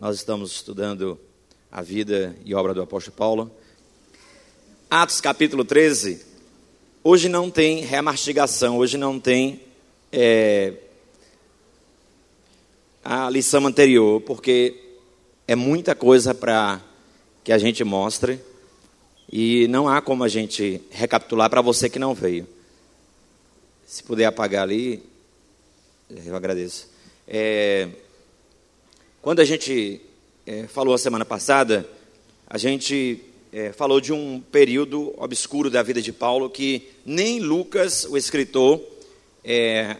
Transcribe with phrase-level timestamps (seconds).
[0.00, 1.20] Nós estamos estudando
[1.70, 3.50] a vida e obra do apóstolo Paulo.
[4.88, 6.24] Atos capítulo 13.
[7.04, 9.60] Hoje não tem remastigação, hoje não tem
[10.10, 10.72] é,
[13.04, 14.74] a lição anterior, porque
[15.46, 16.80] é muita coisa para
[17.44, 18.40] que a gente mostre
[19.30, 22.48] e não há como a gente recapitular para você que não veio.
[23.86, 25.02] Se puder apagar ali,
[26.24, 26.88] eu agradeço.
[27.28, 27.86] É,
[29.22, 30.00] quando a gente
[30.46, 31.86] é, falou a semana passada,
[32.46, 33.20] a gente
[33.52, 38.80] é, falou de um período obscuro da vida de Paulo que nem Lucas, o escritor
[39.44, 39.98] é,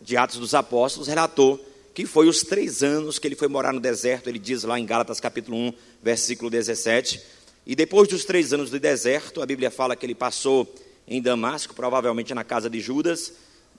[0.00, 1.58] de Atos dos Apóstolos, relatou,
[1.92, 4.86] que foi os três anos que ele foi morar no deserto, ele diz lá em
[4.86, 7.20] Gálatas capítulo 1, versículo 17.
[7.66, 10.72] E depois dos três anos de deserto, a Bíblia fala que ele passou
[11.06, 13.32] em Damasco, provavelmente na casa de Judas,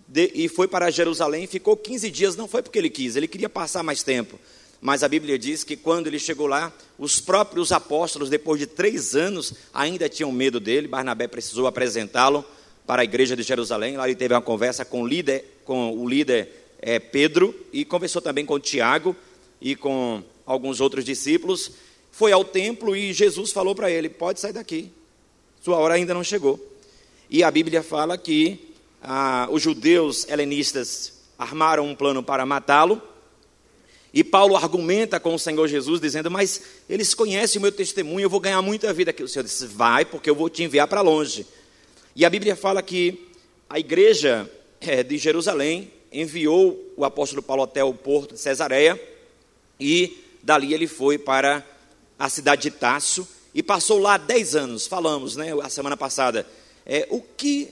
[0.05, 3.47] de, e foi para Jerusalém, ficou 15 dias, não foi porque ele quis, ele queria
[3.47, 4.37] passar mais tempo.
[4.83, 9.15] Mas a Bíblia diz que quando ele chegou lá, os próprios apóstolos, depois de três
[9.15, 10.89] anos, ainda tinham medo dele.
[10.89, 12.43] Barnabé precisou apresentá-lo
[12.85, 13.95] para a igreja de Jerusalém.
[13.95, 16.49] Lá ele teve uma conversa com o líder, com o líder
[16.81, 19.15] é, Pedro e conversou também com Tiago
[19.61, 21.71] e com alguns outros discípulos.
[22.11, 24.91] Foi ao templo e Jesus falou para ele: Pode sair daqui,
[25.61, 26.59] sua hora ainda não chegou.
[27.29, 28.59] E a Bíblia fala que
[29.01, 33.01] ah, os judeus helenistas armaram um plano para matá-lo.
[34.13, 38.29] E Paulo argumenta com o Senhor Jesus, dizendo: Mas eles conhecem o meu testemunho, eu
[38.29, 39.23] vou ganhar muita vida aqui.
[39.23, 41.47] O Senhor disse: Vai, porque eu vou te enviar para longe.
[42.15, 43.27] E a Bíblia fala que
[43.67, 44.47] a igreja
[44.79, 49.01] é, de Jerusalém enviou o apóstolo Paulo até o porto de Cesareia,
[49.79, 51.65] e dali ele foi para
[52.19, 54.85] a cidade de Tasso e passou lá dez anos.
[54.85, 56.45] Falamos, né, a semana passada,
[56.85, 57.69] é, o que,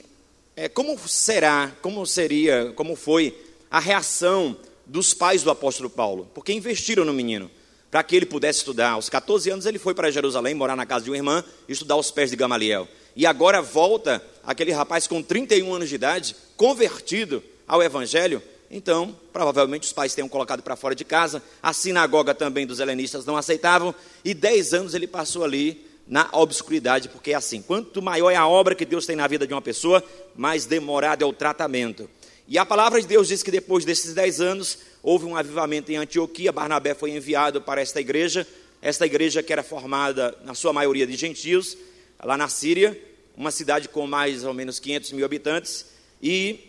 [0.56, 3.38] é, como será, como seria, como foi
[3.70, 4.56] a reação
[4.92, 7.50] dos pais do apóstolo Paulo, porque investiram no menino
[7.90, 8.90] para que ele pudesse estudar.
[8.90, 12.10] Aos 14 anos ele foi para Jerusalém, morar na casa de uma irmã estudar aos
[12.10, 12.86] pés de Gamaliel.
[13.16, 18.42] E agora volta aquele rapaz com 31 anos de idade, convertido ao evangelho.
[18.70, 21.42] Então, provavelmente os pais tenham colocado para fora de casa.
[21.62, 23.94] A sinagoga também dos helenistas não aceitavam.
[24.22, 28.46] E 10 anos ele passou ali na obscuridade, porque é assim: quanto maior é a
[28.46, 30.02] obra que Deus tem na vida de uma pessoa,
[30.34, 32.08] mais demorado é o tratamento.
[32.48, 35.96] E a palavra de Deus diz que depois desses dez anos, houve um avivamento em
[35.96, 38.46] Antioquia, Barnabé foi enviado para esta igreja,
[38.80, 41.76] esta igreja que era formada, na sua maioria, de gentios,
[42.22, 43.00] lá na Síria,
[43.36, 45.86] uma cidade com mais ou menos 500 mil habitantes,
[46.20, 46.60] e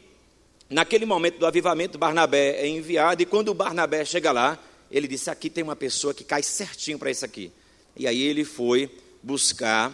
[0.69, 4.59] naquele momento do avivamento, Barnabé é enviado, e quando Barnabé chega lá,
[4.91, 7.51] ele disse, aqui tem uma pessoa que cai certinho para isso aqui.
[7.95, 8.89] E aí ele foi
[9.23, 9.91] buscar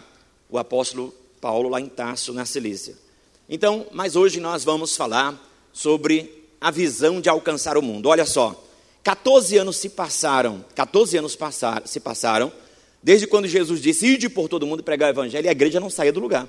[0.48, 2.94] o apóstolo Paulo lá em Tarso, na Cilícia.
[3.48, 8.08] Então, mas hoje nós vamos falar sobre a visão de alcançar o mundo.
[8.08, 8.62] Olha só,
[9.02, 11.38] 14 anos se passaram, 14 anos
[11.86, 12.52] se passaram,
[13.02, 15.88] desde quando Jesus disse, ide por todo mundo pregar o evangelho, e a igreja não
[15.88, 16.48] saía do lugar.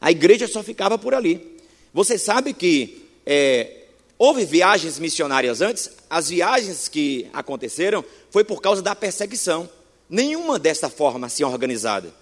[0.00, 1.56] A igreja só ficava por ali.
[1.94, 3.84] Você sabe que é,
[4.18, 9.68] houve viagens missionárias antes, as viagens que aconteceram foi por causa da perseguição.
[10.08, 12.14] Nenhuma dessa forma assim organizada.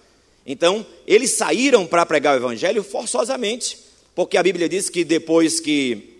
[0.45, 3.77] Então, eles saíram para pregar o evangelho forçosamente,
[4.15, 6.14] porque a Bíblia diz que depois que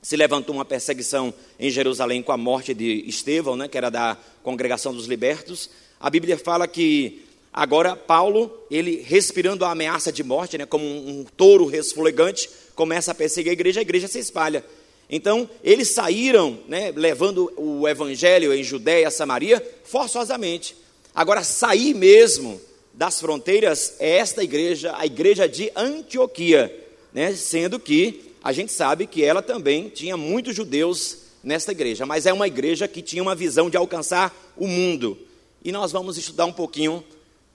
[0.00, 4.16] se levantou uma perseguição em Jerusalém com a morte de Estevão, né, que era da
[4.42, 5.70] congregação dos libertos.
[6.00, 11.24] A Bíblia fala que agora Paulo, ele respirando a ameaça de morte, né, como um,
[11.36, 14.64] touro resfolegante, começa a perseguir a igreja, a igreja se espalha.
[15.10, 20.76] Então, eles saíram, né, levando o evangelho em Judéia, Samaria, forçosamente.
[21.14, 22.60] Agora, sair mesmo
[22.92, 26.72] das fronteiras é esta igreja, a igreja de Antioquia,
[27.12, 32.24] né, sendo que a gente sabe que ela também tinha muitos judeus nesta igreja, mas
[32.24, 35.18] é uma igreja que tinha uma visão de alcançar o mundo.
[35.62, 37.04] E nós vamos estudar um pouquinho.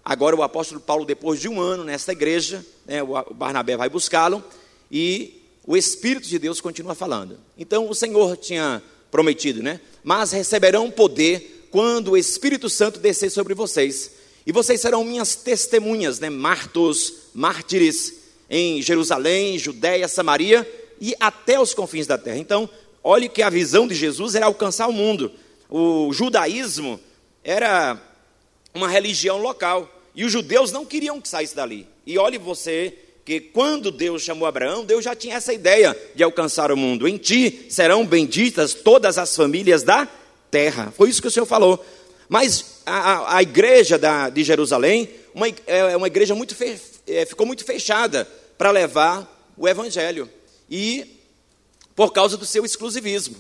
[0.06, 4.44] Agora, o apóstolo Paulo, depois de um ano nesta igreja, né, o Barnabé vai buscá-lo
[4.92, 7.40] e o Espírito de Deus continua falando.
[7.58, 9.82] Então, o Senhor tinha prometido, né?
[10.04, 14.12] Mas receberão poder quando o Espírito Santo descer sobre vocês.
[14.46, 16.30] E vocês serão minhas testemunhas, né?
[16.30, 22.38] Martos, mártires em Jerusalém, Judéia, Samaria e até os confins da terra.
[22.38, 22.70] Então,
[23.04, 25.34] olhe que a visão de Jesus era alcançar o mundo.
[25.70, 26.98] O judaísmo
[27.44, 28.02] era
[28.74, 31.86] uma religião local e os judeus não queriam que saísse dali.
[32.08, 36.72] E olhe você que quando Deus chamou Abraão, Deus já tinha essa ideia de alcançar
[36.72, 37.06] o mundo.
[37.06, 40.08] Em ti serão benditas todas as famílias da
[40.50, 40.94] terra.
[40.96, 41.86] Foi isso que o Senhor falou.
[42.30, 47.26] Mas a, a, a igreja da, de Jerusalém uma, é uma igreja muito fe, é,
[47.26, 48.26] ficou muito fechada
[48.58, 50.30] para levar o evangelho.
[50.74, 51.22] E
[51.96, 53.38] por causa do seu exclusivismo.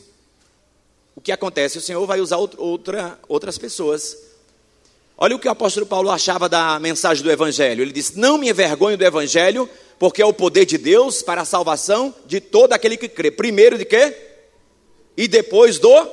[1.16, 1.80] O que acontece?
[1.80, 4.16] O Senhor vai usar outra, outras pessoas
[5.18, 7.82] Olha o que o apóstolo Paulo achava da mensagem do Evangelho.
[7.82, 9.70] Ele disse: Não me envergonho do Evangelho,
[10.00, 13.30] porque é o poder de Deus para a salvação de todo aquele que crê.
[13.30, 14.16] Primeiro de quê?
[15.16, 16.08] E depois do.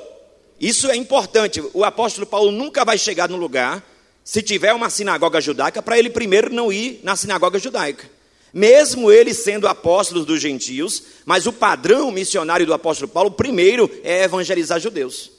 [0.60, 1.62] Isso é importante.
[1.72, 3.82] O apóstolo Paulo nunca vai chegar no lugar,
[4.22, 8.08] se tiver uma sinagoga judaica, para ele primeiro não ir na sinagoga judaica.
[8.52, 14.24] Mesmo ele sendo apóstolo dos gentios, mas o padrão missionário do apóstolo Paulo, primeiro é
[14.24, 15.30] evangelizar judeus.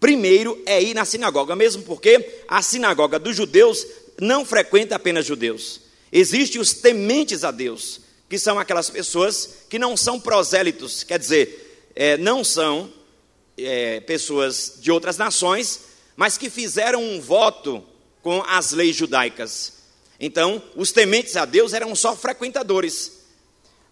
[0.00, 3.86] Primeiro é ir na sinagoga, mesmo porque a sinagoga dos judeus
[4.20, 5.80] não frequenta apenas judeus.
[6.12, 11.90] Existem os tementes a Deus, que são aquelas pessoas que não são prosélitos, quer dizer,
[11.94, 12.92] é, não são
[13.56, 15.80] é, pessoas de outras nações,
[16.16, 17.82] mas que fizeram um voto
[18.22, 19.75] com as leis judaicas.
[20.18, 23.24] Então, os tementes a Deus eram só frequentadores.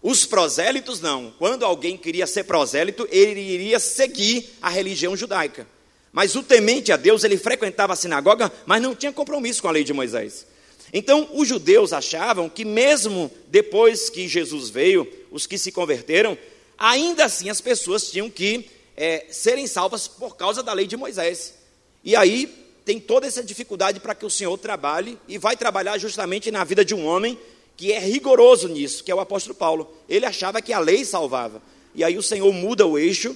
[0.01, 1.33] Os prosélitos não.
[1.37, 5.67] Quando alguém queria ser prosélito, ele iria seguir a religião judaica.
[6.11, 9.71] Mas o temente a Deus, ele frequentava a sinagoga, mas não tinha compromisso com a
[9.71, 10.45] lei de Moisés.
[10.93, 16.37] Então, os judeus achavam que, mesmo depois que Jesus veio, os que se converteram,
[16.77, 21.55] ainda assim as pessoas tinham que é, serem salvas por causa da lei de Moisés.
[22.03, 26.51] E aí tem toda essa dificuldade para que o Senhor trabalhe, e vai trabalhar justamente
[26.51, 27.37] na vida de um homem
[27.75, 29.91] que é rigoroso nisso, que é o apóstolo Paulo.
[30.07, 31.61] Ele achava que a lei salvava.
[31.93, 33.35] E aí o Senhor muda o eixo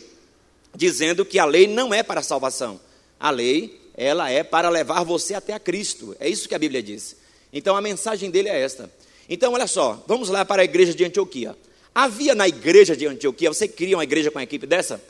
[0.73, 2.79] dizendo que a lei não é para a salvação.
[3.19, 6.15] A lei, ela é para levar você até a Cristo.
[6.19, 7.17] É isso que a Bíblia diz.
[7.51, 8.89] Então a mensagem dele é esta.
[9.27, 11.55] Então, olha só, vamos lá para a igreja de Antioquia.
[11.93, 15.01] Havia na igreja de Antioquia, você queria uma igreja com uma equipe dessa?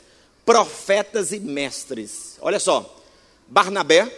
[0.44, 2.36] Profetas e mestres.
[2.40, 2.98] Olha só,
[3.48, 4.12] Barnabé,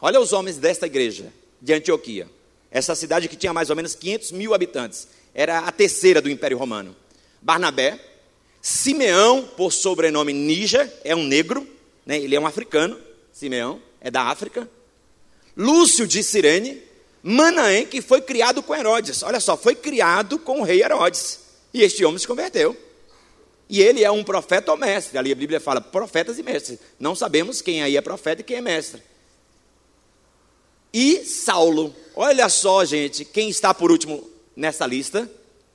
[0.00, 2.28] olha os homens desta igreja de Antioquia.
[2.70, 5.08] Essa cidade que tinha mais ou menos 500 mil habitantes.
[5.34, 6.94] Era a terceira do Império Romano.
[7.40, 7.98] Barnabé,
[8.60, 11.66] Simeão, por sobrenome Níger, é um negro,
[12.06, 12.18] né?
[12.18, 12.98] ele é um africano,
[13.32, 14.68] Simeão, é da África.
[15.56, 16.82] Lúcio de Cirene,
[17.22, 19.22] Manaém, que foi criado com Herodes.
[19.22, 21.40] Olha só, foi criado com o rei Herodes.
[21.72, 22.76] E este homem se converteu.
[23.68, 25.16] E ele é um profeta ou mestre.
[25.16, 26.78] Ali a Bíblia fala profetas e mestres.
[26.98, 29.02] Não sabemos quem aí é profeta e quem é mestre.
[30.94, 31.92] E Saulo.
[32.14, 35.28] Olha só, gente, quem está por último nessa lista?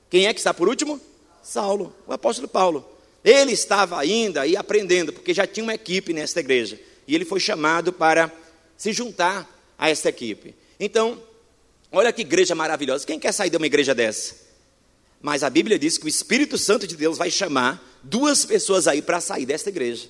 [0.08, 0.98] Quem é que está por último?
[1.42, 2.88] Saulo, o apóstolo Paulo.
[3.22, 6.80] Ele estava ainda aí aprendendo, porque já tinha uma equipe nesta igreja.
[7.06, 8.32] E ele foi chamado para
[8.78, 9.46] se juntar
[9.78, 10.54] a esta equipe.
[10.78, 11.22] Então,
[11.92, 13.06] olha que igreja maravilhosa.
[13.06, 14.36] Quem quer sair de uma igreja dessa?
[15.20, 19.02] Mas a Bíblia diz que o Espírito Santo de Deus vai chamar duas pessoas aí
[19.02, 20.08] para sair desta igreja.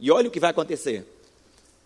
[0.00, 1.06] E olha o que vai acontecer.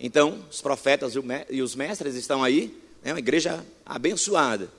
[0.06, 1.14] Então, os profetas
[1.48, 4.70] e os mestres estão aí, é uma igreja abençoada.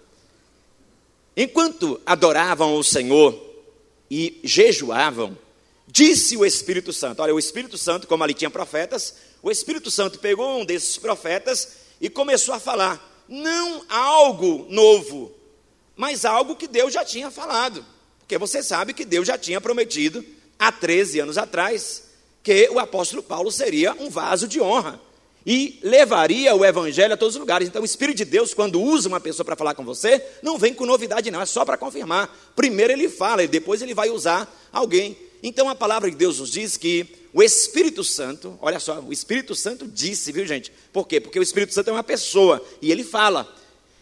[1.35, 3.33] Enquanto adoravam o Senhor,
[4.07, 5.35] e jejuavam,
[5.87, 10.19] disse o Espírito Santo: Olha, o Espírito Santo, como ali tinha profetas, o Espírito Santo
[10.19, 11.69] pegou um desses profetas
[11.99, 15.33] e começou a falar, não algo novo,
[15.95, 17.83] mas algo que Deus já tinha falado.
[18.19, 20.23] Porque você sabe que Deus já tinha prometido
[20.59, 22.03] há 13 anos atrás
[22.43, 25.03] que o apóstolo Paulo seria um vaso de honra
[25.45, 27.67] e levaria o evangelho a todos os lugares.
[27.67, 30.73] Então, o Espírito de Deus, quando usa uma pessoa para falar com você, não vem
[30.73, 32.35] com novidade, não, é só para confirmar.
[32.55, 35.15] Primeiro ele fala e depois ele vai usar alguém.
[35.43, 39.53] Então, a palavra de Deus nos diz que o Espírito Santo, olha só, o Espírito
[39.53, 40.71] Santo disse, viu gente?
[40.91, 41.19] Por quê?
[41.19, 43.47] Porque o Espírito Santo é uma pessoa e ele fala.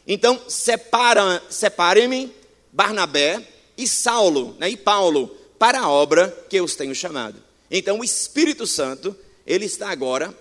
[0.07, 2.31] Então, separem-me
[2.71, 3.45] Barnabé
[3.77, 7.41] e Saulo, né, e Paulo, para a obra que eu os tenho chamado.
[7.69, 10.33] Então, o Espírito Santo, ele está agora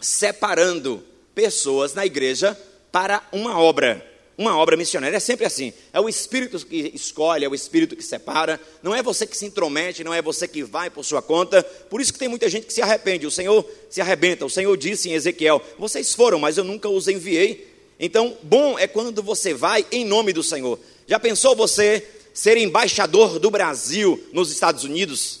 [0.00, 1.02] separando
[1.34, 2.58] pessoas na igreja
[2.92, 4.04] para uma obra,
[4.36, 5.16] uma obra missionária.
[5.16, 5.72] É sempre assim.
[5.92, 8.60] É o Espírito que escolhe, é o Espírito que separa.
[8.82, 11.62] Não é você que se intromete, não é você que vai por sua conta.
[11.62, 13.26] Por isso que tem muita gente que se arrepende.
[13.26, 14.44] O Senhor se arrebenta.
[14.44, 17.68] O Senhor disse em Ezequiel: Vocês foram, mas eu nunca os enviei.
[17.98, 20.78] Então, bom é quando você vai em nome do Senhor.
[21.06, 25.40] Já pensou você ser embaixador do Brasil nos Estados Unidos,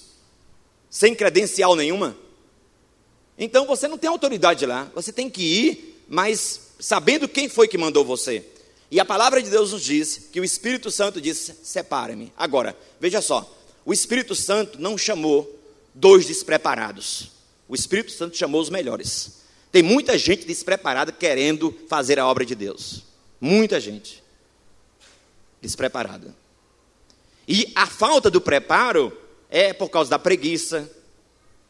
[0.90, 2.16] sem credencial nenhuma?
[3.42, 7.78] Então você não tem autoridade lá, você tem que ir, mas sabendo quem foi que
[7.78, 8.44] mandou você.
[8.90, 12.30] E a palavra de Deus nos diz que o Espírito Santo disse: separe-me.
[12.36, 13.50] Agora, veja só,
[13.82, 15.58] o Espírito Santo não chamou
[15.94, 17.30] dois despreparados,
[17.66, 19.40] o Espírito Santo chamou os melhores.
[19.72, 23.04] Tem muita gente despreparada querendo fazer a obra de Deus.
[23.40, 24.22] Muita gente
[25.62, 26.34] despreparada.
[27.48, 29.16] E a falta do preparo
[29.48, 30.90] é por causa da preguiça,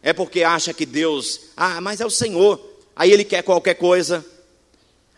[0.02, 2.60] é porque acha que Deus, ah, mas é o Senhor,
[2.96, 4.24] aí ele quer qualquer coisa.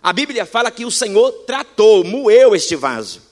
[0.03, 3.23] A Bíblia fala que o Senhor tratou, moeu este vaso.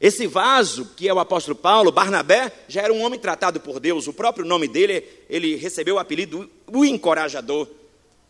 [0.00, 4.06] Esse vaso, que é o apóstolo Paulo, Barnabé, já era um homem tratado por Deus.
[4.06, 7.68] O próprio nome dele, ele recebeu o apelido o encorajador.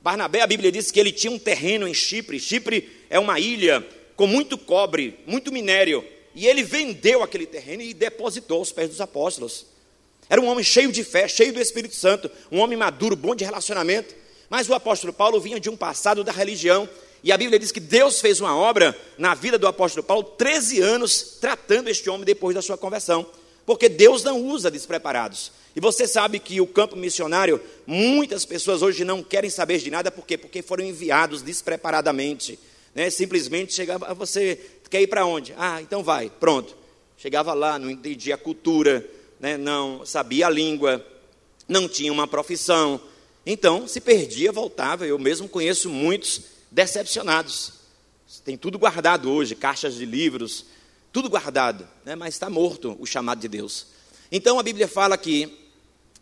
[0.03, 2.41] Barnabé, a Bíblia diz que ele tinha um terreno em Chipre.
[2.41, 6.05] Chipre é uma ilha com muito cobre, muito minério.
[6.35, 9.67] E ele vendeu aquele terreno e depositou aos pés dos apóstolos.
[10.31, 13.45] Era um homem cheio de fé, cheio do Espírito Santo, um homem maduro, bom de
[13.45, 14.15] relacionamento.
[14.49, 16.89] Mas o apóstolo Paulo vinha de um passado da religião.
[17.25, 20.81] E a Bíblia diz que Deus fez uma obra na vida do apóstolo Paulo, 13
[20.81, 23.27] anos, tratando este homem depois da sua conversão.
[23.67, 25.51] Porque Deus não usa despreparados.
[25.75, 30.13] E você sabe que o campo missionário, muitas pessoas hoje não querem saber de nada,
[30.13, 30.39] por quê?
[30.39, 32.57] Porque foram enviados despreparadamente.
[32.95, 33.11] Né?
[33.11, 34.59] Simplesmente chegava, ah, você
[34.89, 35.53] quer ir para onde?
[35.57, 36.77] Ah, então vai, pronto.
[37.19, 39.05] Chegava lá, não entendia a cultura,
[39.41, 39.57] né?
[39.57, 41.05] não sabia a língua,
[41.67, 43.01] não tinha uma profissão.
[43.45, 45.07] Então se perdia, voltava.
[45.07, 47.73] Eu mesmo conheço muitos decepcionados.
[48.45, 50.67] Tem tudo guardado hoje, caixas de livros,
[51.13, 52.15] tudo guardado, né?
[52.15, 53.87] mas está morto o chamado de Deus.
[54.31, 55.59] Então a Bíblia fala que,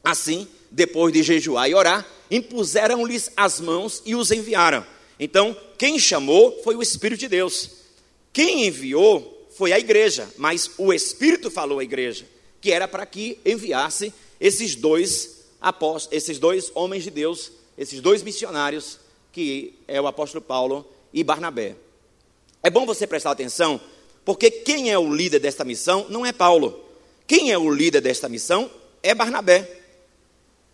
[0.02, 4.86] assim, depois de jejuar e orar, impuseram-lhes as mãos e os enviaram.
[5.20, 7.70] Então, quem chamou foi o Espírito de Deus.
[8.32, 12.24] Quem enviou foi a igreja, mas o Espírito falou à igreja,
[12.60, 18.22] que era para que enviasse esses dois apóstolos, esses dois homens de Deus, esses dois
[18.22, 18.98] missionários,
[19.32, 21.76] que é o apóstolo Paulo e Barnabé.
[22.62, 23.80] É bom você prestar atenção,
[24.24, 26.84] porque quem é o líder desta missão não é Paulo.
[27.26, 28.70] Quem é o líder desta missão
[29.02, 29.76] é Barnabé.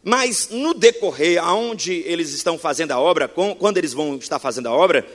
[0.02, 4.72] Mas no decorrer, aonde eles estão fazendo a obra, quando eles vão estar fazendo a
[4.72, 5.06] obra,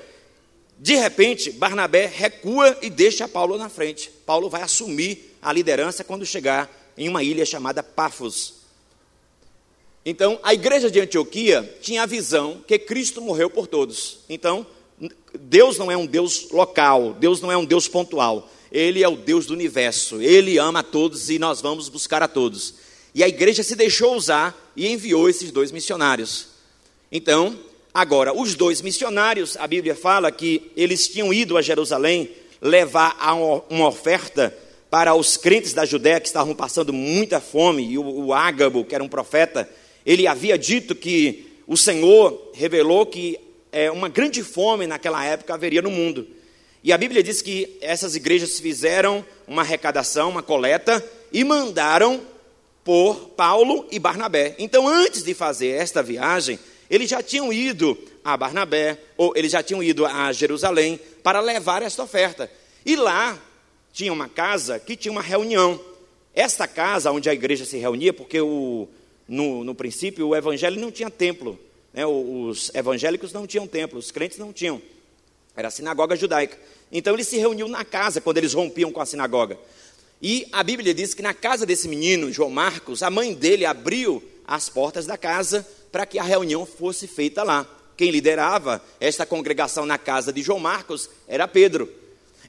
[0.80, 4.10] de repente, Barnabé recua e deixa Paulo na frente.
[4.26, 8.56] Paulo vai assumir a liderança quando chegar em uma ilha chamada Pafos.
[10.06, 14.20] Então, a igreja de Antioquia tinha a visão que Cristo morreu por todos.
[14.30, 14.66] Então,
[15.40, 18.50] Deus não é um Deus local, Deus não é um Deus pontual.
[18.72, 20.22] Ele é o Deus do universo.
[20.22, 22.76] Ele ama a todos e nós vamos buscar a todos.
[23.14, 26.48] E a igreja se deixou usar e enviou esses dois missionários.
[27.12, 27.58] Então,
[27.94, 32.30] agora, os dois missionários, a Bíblia fala que eles tinham ido a Jerusalém
[32.62, 33.18] levar
[33.70, 34.56] uma oferta
[34.90, 38.96] para os crentes da Judéia que estavam passando muita fome, e o, o Ágabo, que
[38.96, 39.70] era um profeta,
[40.06, 43.40] ele havia dito que o Senhor revelou que
[43.72, 46.28] é, uma grande fome naquela época haveria no mundo.
[46.84, 52.22] E a Bíblia diz que essas igrejas fizeram uma arrecadação, uma coleta, e mandaram
[52.84, 54.56] por Paulo e Barnabé.
[54.58, 56.58] Então, antes de fazer esta viagem,
[56.90, 61.84] eles já tinham ido a Barnabé, ou eles já tinham ido a Jerusalém para levar
[61.84, 62.50] esta oferta.
[62.86, 63.38] E lá
[63.94, 65.80] tinha uma casa que tinha uma reunião.
[66.34, 68.88] Esta casa onde a igreja se reunia, porque o,
[69.28, 71.60] no, no princípio o evangelho não tinha templo,
[71.94, 72.06] né?
[72.06, 74.82] os evangélicos não tinham templo, os crentes não tinham.
[75.56, 76.58] Era a sinagoga judaica.
[76.92, 79.58] Então eles se reuniam na casa quando eles rompiam com a sinagoga.
[80.22, 84.22] E a Bíblia diz que na casa desse menino, João Marcos, a mãe dele abriu
[84.46, 87.68] as portas da casa para que a reunião fosse feita lá.
[87.96, 91.90] Quem liderava esta congregação na casa de João Marcos era Pedro.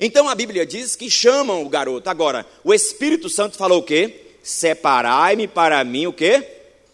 [0.00, 2.09] Então a Bíblia diz que chamam o garoto.
[2.09, 4.28] Agora, o Espírito Santo falou o quê?
[4.42, 6.42] Separai-me para mim o quê?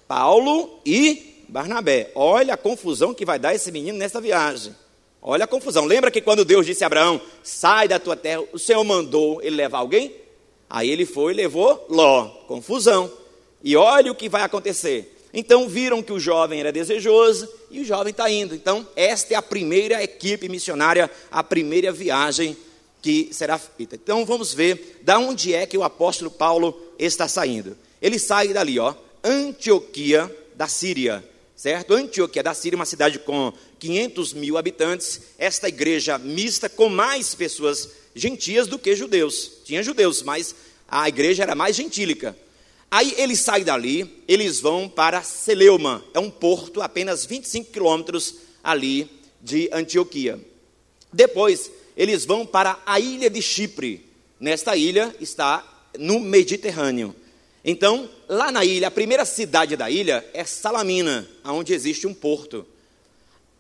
[0.09, 2.11] Paulo e Barnabé.
[2.17, 4.75] Olha a confusão que vai dar esse menino nessa viagem.
[5.23, 5.85] Olha a confusão.
[5.85, 9.55] Lembra que quando Deus disse a Abraão: sai da tua terra, o Senhor mandou ele
[9.55, 10.13] levar alguém?
[10.69, 13.11] Aí ele foi e levou Ló, confusão.
[13.63, 15.17] E olha o que vai acontecer.
[15.33, 18.55] Então viram que o jovem era desejoso e o jovem está indo.
[18.55, 22.57] Então, esta é a primeira equipe missionária, a primeira viagem
[23.07, 23.95] que será feita.
[23.95, 27.77] Então vamos ver da onde é que o apóstolo Paulo está saindo.
[28.03, 31.95] Ele sai dali, ó, Antioquia da Síria, certo?
[31.95, 35.21] Antioquia da Síria, uma cidade com 500 mil habitantes.
[35.39, 39.53] Esta igreja mista com mais pessoas gentias do que judeus.
[39.65, 40.53] Tinha judeus, mas
[40.89, 42.37] a igreja era mais gentílica.
[42.91, 48.35] Aí eles saem dali, eles vão para Celeuma, é um porto apenas 25 quilômetros
[48.65, 49.09] ali
[49.41, 50.41] de Antioquia.
[51.13, 54.05] Depois, eles vão para a ilha de Chipre.
[54.39, 55.65] Nesta ilha está
[55.99, 57.15] no Mediterrâneo.
[57.65, 62.67] Então, lá na ilha, a primeira cidade da ilha é Salamina, onde existe um porto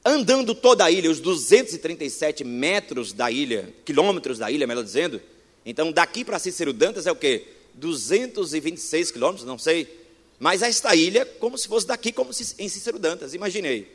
[0.06, 5.20] andando toda a ilha, os 237 metros da ilha, quilômetros da ilha, melhor dizendo.
[5.64, 7.48] Então, daqui para Cícero Dantas é o quê?
[7.74, 9.88] 226 quilômetros, não sei.
[10.38, 13.90] Mas esta ilha, como se fosse daqui, como em Cícero Dantas, imaginei.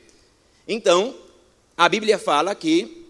[0.68, 1.16] Então,
[1.78, 3.01] a Bíblia fala que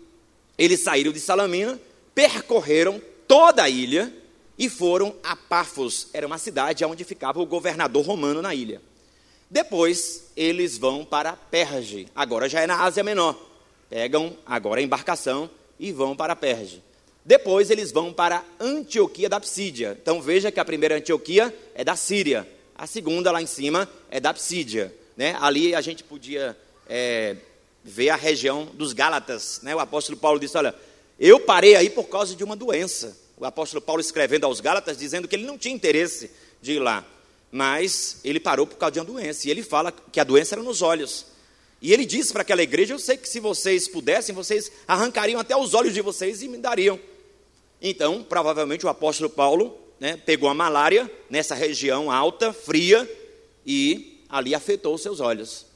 [0.64, 1.82] eles saíram de Salamina,
[2.14, 4.14] percorreram toda a ilha
[4.60, 8.80] e foram a Pafos, era uma cidade onde ficava o governador romano na ilha.
[9.50, 13.36] Depois eles vão para Perge, agora já é na Ásia Menor.
[13.90, 15.50] Pegam agora a embarcação
[15.80, 16.84] e vão para Perge.
[17.26, 19.98] Depois eles vão para Antioquia da Psídia.
[20.00, 24.20] Então veja que a primeira Antioquia é da Síria, a segunda lá em cima é
[24.20, 24.94] da Psídia.
[25.18, 25.36] Né?
[25.42, 26.56] Ali a gente podia
[26.88, 27.36] é,
[27.84, 29.60] vê a região dos Gálatas.
[29.64, 29.76] Né?
[29.76, 30.76] O apóstolo Paulo disse: Olha,
[31.20, 33.18] eu parei aí por causa de uma doença.
[33.38, 36.30] O apóstolo Paulo escrevendo aos Gálatas, dizendo que ele não tinha interesse
[36.62, 37.04] de ir lá,
[37.52, 39.48] mas ele parou por causa de uma doença.
[39.48, 41.26] E ele fala que a doença era nos olhos.
[41.82, 45.56] E ele disse para aquela igreja: Eu sei que se vocês pudessem, vocês arrancariam até
[45.56, 47.00] os olhos de vocês e me dariam.
[47.82, 53.10] Então, provavelmente o apóstolo Paulo né, pegou a malária nessa região alta, fria,
[53.66, 55.71] e ali afetou os seus olhos.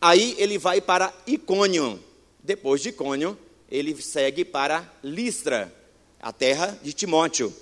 [0.00, 1.98] Aí ele vai para Icônio.
[2.42, 3.36] Depois de Icônio,
[3.70, 5.72] ele segue para Listra,
[6.20, 7.52] a terra de Timóteo.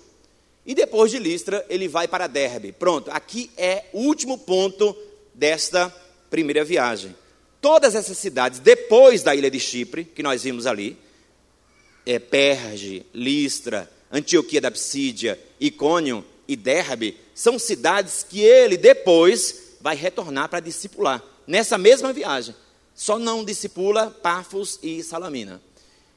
[0.67, 2.73] E depois de Listra, ele vai para Derbe.
[2.73, 4.97] Pronto, aqui é o último ponto
[5.35, 5.95] desta
[6.31, 7.15] primeira viagem.
[7.61, 10.97] Todas essas cidades, depois da ilha de Chipre, que nós vimos ali,
[12.07, 19.97] é, Perge, Listra, Antioquia da Psídia, Icônio e Derbe, são cidades que ele depois vai
[19.97, 22.55] retornar para discipular, nessa mesma viagem.
[22.95, 25.61] Só não discipula Pafos e Salamina.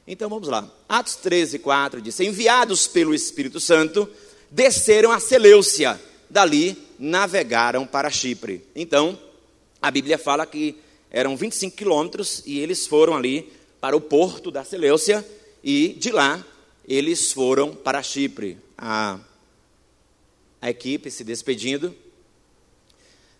[0.06, 0.70] Então vamos lá.
[0.88, 4.08] Atos 13, 4 diz: Enviados pelo Espírito Santo,
[4.50, 6.00] desceram a Seleucia.
[6.30, 8.64] Dali navegaram para Chipre.
[8.74, 9.18] Então,
[9.80, 10.76] a Bíblia fala que
[11.10, 15.26] eram 25 quilômetros e eles foram ali para o porto da Seleucia
[15.62, 16.44] e de lá
[16.86, 18.58] eles foram para Chipre.
[18.76, 19.18] A,
[20.60, 21.94] a equipe se despedindo.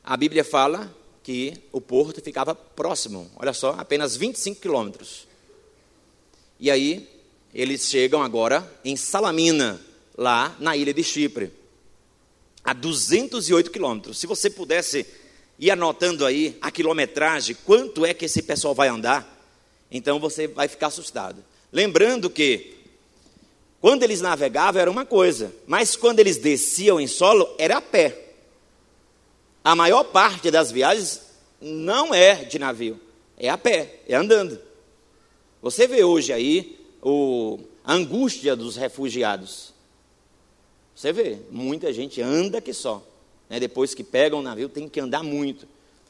[0.05, 0.95] A Bíblia fala
[1.29, 5.29] que o porto ficava próximo, olha só, apenas 25 quilômetros.
[6.59, 7.07] E aí
[7.53, 9.79] eles chegam agora em Salamina,
[10.17, 11.53] lá na ilha de Chipre,
[12.65, 14.17] a 208 quilômetros.
[14.17, 15.07] Se você pudesse
[15.59, 19.39] ir anotando aí a quilometragem, quanto é que esse pessoal vai andar,
[19.91, 21.45] então você vai ficar assustado.
[21.71, 22.75] Lembrando que
[23.83, 28.28] quando eles navegavam era uma coisa, mas quando eles desciam em solo era a pé.
[29.69, 31.21] A maior parte das viagens
[31.61, 32.99] não é de navio,
[33.37, 34.59] é a pé, é andando.
[35.61, 39.75] Você vê hoje aí o, a angústia dos refugiados.
[40.95, 43.07] Você vê, muita gente anda que só.
[43.47, 43.61] Né?
[43.61, 45.69] Depois que pegam o navio, tem que andar muito.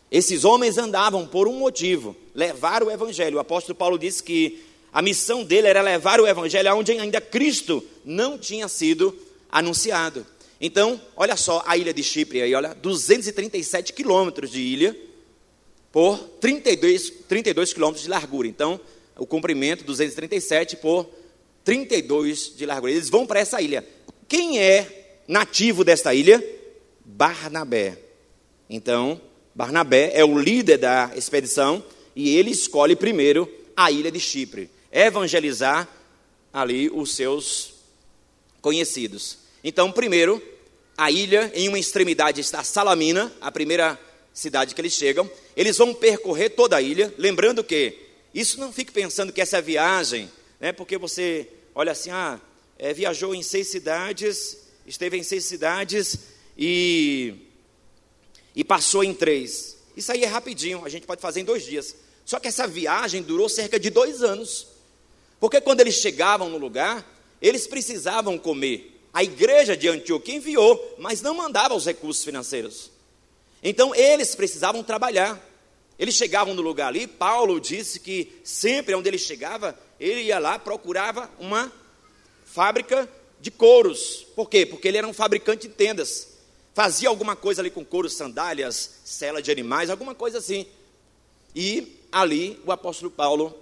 [0.09, 3.39] Esses homens andavam por um motivo: levar o evangelho.
[3.39, 7.85] O apóstolo Paulo disse que a missão dele era levar o evangelho aonde ainda Cristo
[8.05, 9.19] não tinha sido
[9.51, 10.25] anunciado.
[10.61, 14.97] Então, olha só a ilha de Chipre aí, olha, 237 quilômetros de ilha
[15.93, 18.49] por 32, 32 quilômetros de largura.
[18.49, 18.81] Então,
[19.17, 21.09] o comprimento 237 por
[21.65, 22.93] 32 de largura.
[22.93, 23.87] Eles vão para essa ilha.
[24.27, 26.43] Quem é nativo desta ilha?
[27.05, 27.99] Barnabé.
[28.69, 29.21] Então,
[29.55, 31.83] Barnabé é o líder da expedição
[32.15, 35.89] e ele escolhe primeiro a ilha de Chipre, evangelizar
[36.53, 37.75] ali os seus
[38.61, 39.39] conhecidos.
[39.63, 40.43] Então, primeiro,
[40.97, 43.99] a ilha, em uma extremidade está Salamina, a primeira
[44.33, 45.31] cidade que eles chegam.
[45.57, 47.99] Eles vão percorrer toda a ilha, lembrando que
[48.33, 52.41] isso não fique pensando que essa viagem, né, porque você olha assim, ah,
[52.79, 56.19] é, viajou em seis cidades, esteve em seis cidades
[56.57, 57.35] e,
[58.55, 59.77] e passou em três.
[59.97, 61.97] Isso aí é rapidinho, a gente pode fazer em dois dias.
[62.25, 64.69] Só que essa viagem durou cerca de dois anos.
[65.41, 67.05] Porque quando eles chegavam no lugar,
[67.41, 68.98] eles precisavam comer.
[69.13, 72.91] A igreja de Antioquia enviou, mas não mandava os recursos financeiros.
[73.63, 75.43] Então eles precisavam trabalhar.
[75.99, 80.57] Eles chegavam no lugar ali, Paulo disse que sempre onde ele chegava, ele ia lá,
[80.57, 81.73] procurava uma
[82.45, 83.09] fábrica
[83.41, 84.25] de couros.
[84.37, 84.65] Por quê?
[84.65, 86.39] Porque ele era um fabricante de tendas.
[86.73, 90.67] Fazia alguma coisa ali com couros, sandálias, cela de animais, alguma coisa assim.
[91.53, 93.53] E ali o apóstolo Paulo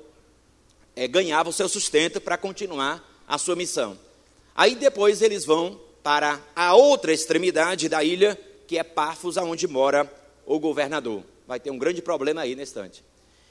[0.95, 3.99] é, ganhava o seu sustento para continuar a sua missão.
[4.57, 10.11] Aí depois eles vão para a outra extremidade da ilha, que é Pafos, aonde mora
[10.47, 13.05] o governador vai ter um grande problema aí nesse instante.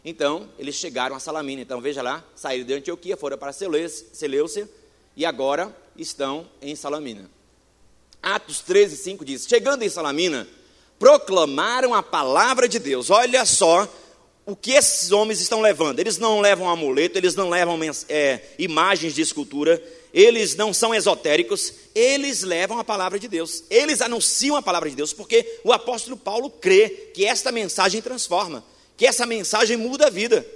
[0.04, 1.62] Então, eles chegaram a Salamina.
[1.62, 4.70] Então, veja lá, saíram de Antioquia, foram para Seleucia
[5.16, 7.30] e agora estão em Salamina.
[8.22, 10.48] Atos 13, 5 diz: Chegando em Salamina,
[11.00, 13.10] proclamaram a palavra de Deus.
[13.10, 13.88] Olha só
[14.46, 16.00] o que esses homens estão levando.
[16.00, 19.82] Eles não levam amuleto, eles não levam é, imagens de escultura,
[20.16, 24.96] eles não são esotéricos, eles levam a palavra de Deus, eles anunciam a palavra de
[24.96, 28.64] Deus, porque o apóstolo Paulo crê que esta mensagem transforma,
[28.96, 30.48] que essa mensagem muda a vida.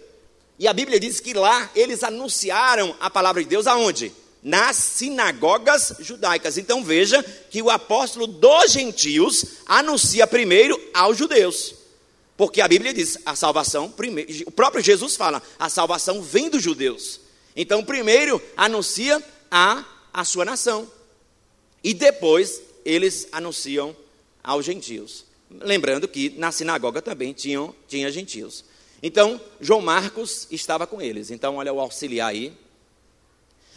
[0.58, 4.14] E a Bíblia diz que lá eles anunciaram a palavra de Deus aonde?
[4.42, 6.58] Nas sinagogas judaicas.
[6.58, 11.76] Então veja que o apóstolo dos gentios anuncia primeiro aos judeus.
[12.38, 16.64] Porque a Bíblia diz, a salvação, primeiro, o próprio Jesus fala, a salvação vem dos
[16.64, 17.20] judeus.
[17.54, 20.90] Então, primeiro anuncia a, a sua nação.
[21.84, 23.96] E depois eles anunciam
[24.44, 25.26] aos gentios.
[25.50, 28.64] Lembrando que na sinagoga também tinham, tinha gentios.
[29.02, 31.32] Então, João Marcos estava com eles.
[31.32, 32.54] Então, olha o auxiliar aí.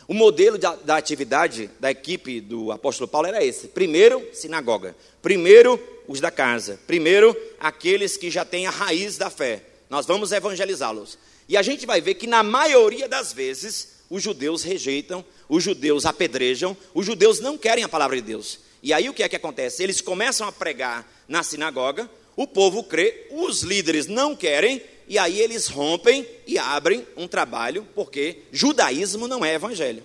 [0.08, 4.96] O modelo da, da, atividade da equipe do apóstolo Paulo era esse: primeiro, sinagoga.
[5.22, 6.78] Primeiro, os da casa.
[6.86, 9.62] Primeiro, aqueles que já têm a raiz da fé.
[9.88, 11.16] Nós vamos evangelizá-los.
[11.48, 16.04] E a gente vai ver que, na maioria das vezes, os judeus rejeitam, os judeus
[16.04, 18.58] apedrejam, os judeus não querem a palavra de Deus.
[18.82, 19.82] E aí o que é que acontece?
[19.82, 25.40] Eles começam a pregar na sinagoga, o povo crê, os líderes não querem, e aí
[25.40, 30.02] eles rompem e abrem um trabalho, porque judaísmo não é evangelho.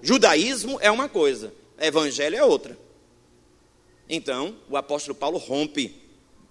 [0.00, 2.78] Judaísmo é uma coisa, evangelho é outra.
[4.08, 5.94] Então, o apóstolo Paulo rompe,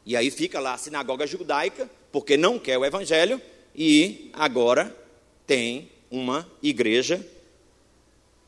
[0.05, 3.41] e aí fica lá a sinagoga judaica, porque não quer o evangelho,
[3.75, 4.95] e agora
[5.47, 7.27] tem uma igreja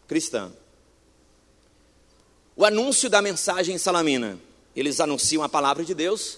[0.08, 0.52] cristã.
[2.56, 4.40] O anúncio da mensagem em Salamina.
[4.76, 6.38] Eles anunciam a palavra de Deus,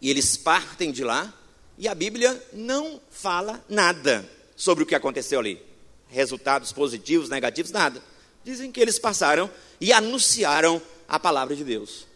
[0.00, 1.32] e eles partem de lá,
[1.78, 5.62] e a Bíblia não fala nada sobre o que aconteceu ali.
[6.08, 8.02] Resultados positivos, negativos, nada.
[8.42, 9.48] Dizem que eles passaram
[9.80, 12.06] e anunciaram a palavra de Deus.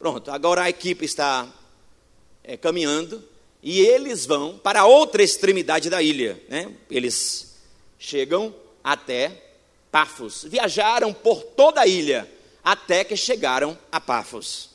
[0.00, 1.48] Pronto, agora a equipe está
[2.42, 3.22] é, caminhando
[3.62, 6.40] e eles vão para outra extremidade da ilha.
[6.48, 6.70] Né?
[6.90, 7.54] Eles
[7.98, 9.30] chegam até
[9.90, 10.44] Pafos.
[10.48, 12.28] Viajaram por toda a ilha
[12.64, 14.70] até que chegaram a Pafos.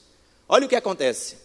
[0.47, 1.36] Olha o que acontece.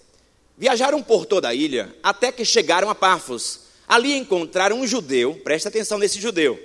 [0.56, 3.62] Viajaram por toda a ilha até que chegaram a Pafos.
[3.88, 6.58] Ali encontraram um judeu, presta atenção nesse judeu.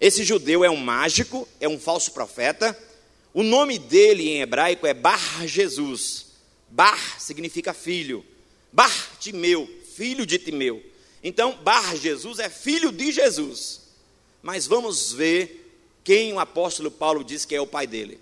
[0.00, 2.76] Esse judeu é um mágico, é um falso profeta.
[3.32, 6.26] O nome dele em hebraico é Bar Jesus.
[6.68, 8.24] Bar significa filho.
[8.72, 10.82] Bar Timeu, filho de Timeu.
[11.22, 13.80] Então, Bar Jesus é filho de Jesus.
[14.42, 15.64] Mas vamos ver
[16.04, 18.20] quem o apóstolo Paulo diz que é o pai dele.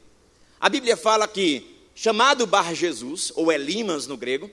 [0.61, 4.51] A Bíblia fala que, chamado Bar Jesus, ou Elimas no grego,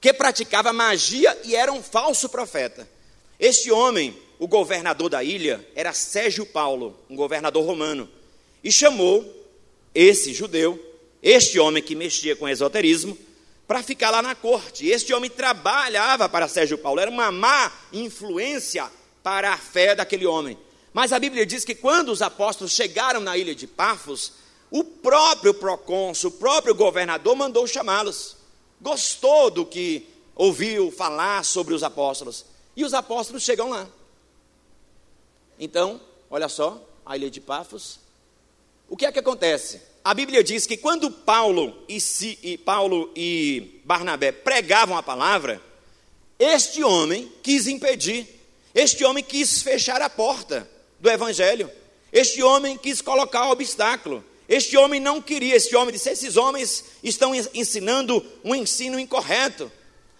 [0.00, 2.88] que praticava magia e era um falso profeta.
[3.38, 8.08] Este homem, o governador da ilha, era Sérgio Paulo, um governador romano,
[8.62, 9.24] e chamou
[9.94, 10.78] esse judeu,
[11.22, 13.18] este homem que mexia com esoterismo,
[13.70, 14.88] para ficar lá na corte.
[14.88, 18.90] Este homem trabalhava para Sérgio Paulo, era uma má influência
[19.22, 20.58] para a fé daquele homem.
[20.92, 24.32] Mas a Bíblia diz que quando os apóstolos chegaram na ilha de Pafos,
[24.72, 28.38] o próprio procônsul, o próprio governador mandou chamá-los
[28.80, 30.04] gostou do que
[30.34, 32.44] ouviu falar sobre os apóstolos.
[32.74, 33.86] E os apóstolos chegam lá.
[35.60, 38.00] Então, olha só, a ilha de Pafos.
[38.88, 39.80] O que é que acontece?
[40.02, 45.60] A Bíblia diz que quando Paulo e, si, e Paulo e Barnabé pregavam a palavra,
[46.38, 48.26] este homem quis impedir,
[48.74, 51.70] este homem quis fechar a porta do evangelho,
[52.10, 57.34] este homem quis colocar obstáculo, este homem não queria, este homem disse: esses homens estão
[57.34, 59.70] ensinando um ensino incorreto.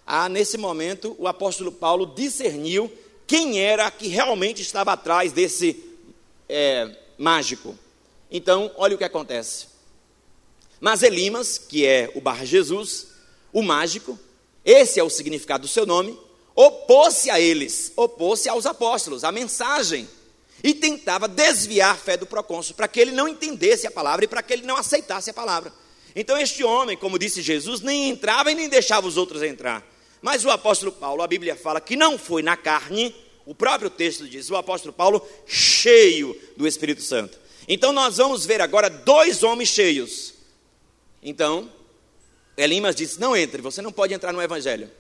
[0.07, 2.93] Ah, nesse momento, o apóstolo Paulo discerniu
[3.27, 5.83] quem era que realmente estava atrás desse
[6.49, 7.79] é, mágico.
[8.31, 9.70] Então, olha o que acontece.
[10.81, 13.09] Mas Elimas, que é o Bar Jesus,
[13.53, 14.19] o mágico,
[14.65, 16.19] esse é o significado do seu nome,
[16.55, 20.09] opôs-se a eles, opôs-se aos apóstolos, a mensagem
[20.63, 24.29] e tentava desviar a fé do procônsul, para que ele não entendesse a palavra e
[24.29, 25.73] para que ele não aceitasse a palavra.
[26.15, 29.87] Então, este homem, como disse Jesus, nem entrava e nem deixava os outros entrar.
[30.21, 33.15] Mas o apóstolo Paulo, a Bíblia fala que não foi na carne,
[33.47, 37.39] o próprio texto diz, o apóstolo Paulo cheio do Espírito Santo.
[37.67, 40.40] Então, nós vamos ver agora dois homens cheios.
[41.23, 41.71] Então,
[42.57, 44.91] Elimas disse: Não entre, você não pode entrar no Evangelho.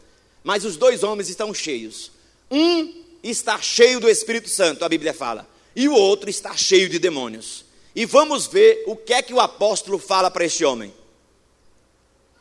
[0.42, 2.10] Mas os dois homens estão cheios.
[2.50, 6.98] Um está cheio do Espírito Santo, a Bíblia fala, e o outro está cheio de
[6.98, 7.64] demônios.
[7.94, 10.92] E vamos ver o que é que o apóstolo fala para este homem.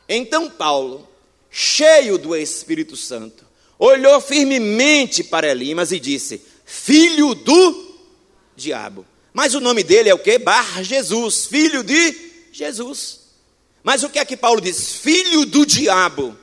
[0.08, 1.08] Então Paulo,
[1.50, 3.46] cheio do Espírito Santo,
[3.78, 7.98] olhou firmemente para Elimas e disse: Filho do
[8.56, 9.06] diabo.
[9.34, 10.38] Mas o nome dele é o que?
[10.40, 12.16] Bar Jesus, filho de
[12.52, 13.19] Jesus.
[13.84, 14.94] Mas o que é que Paulo diz?
[14.94, 16.38] Filho do diabo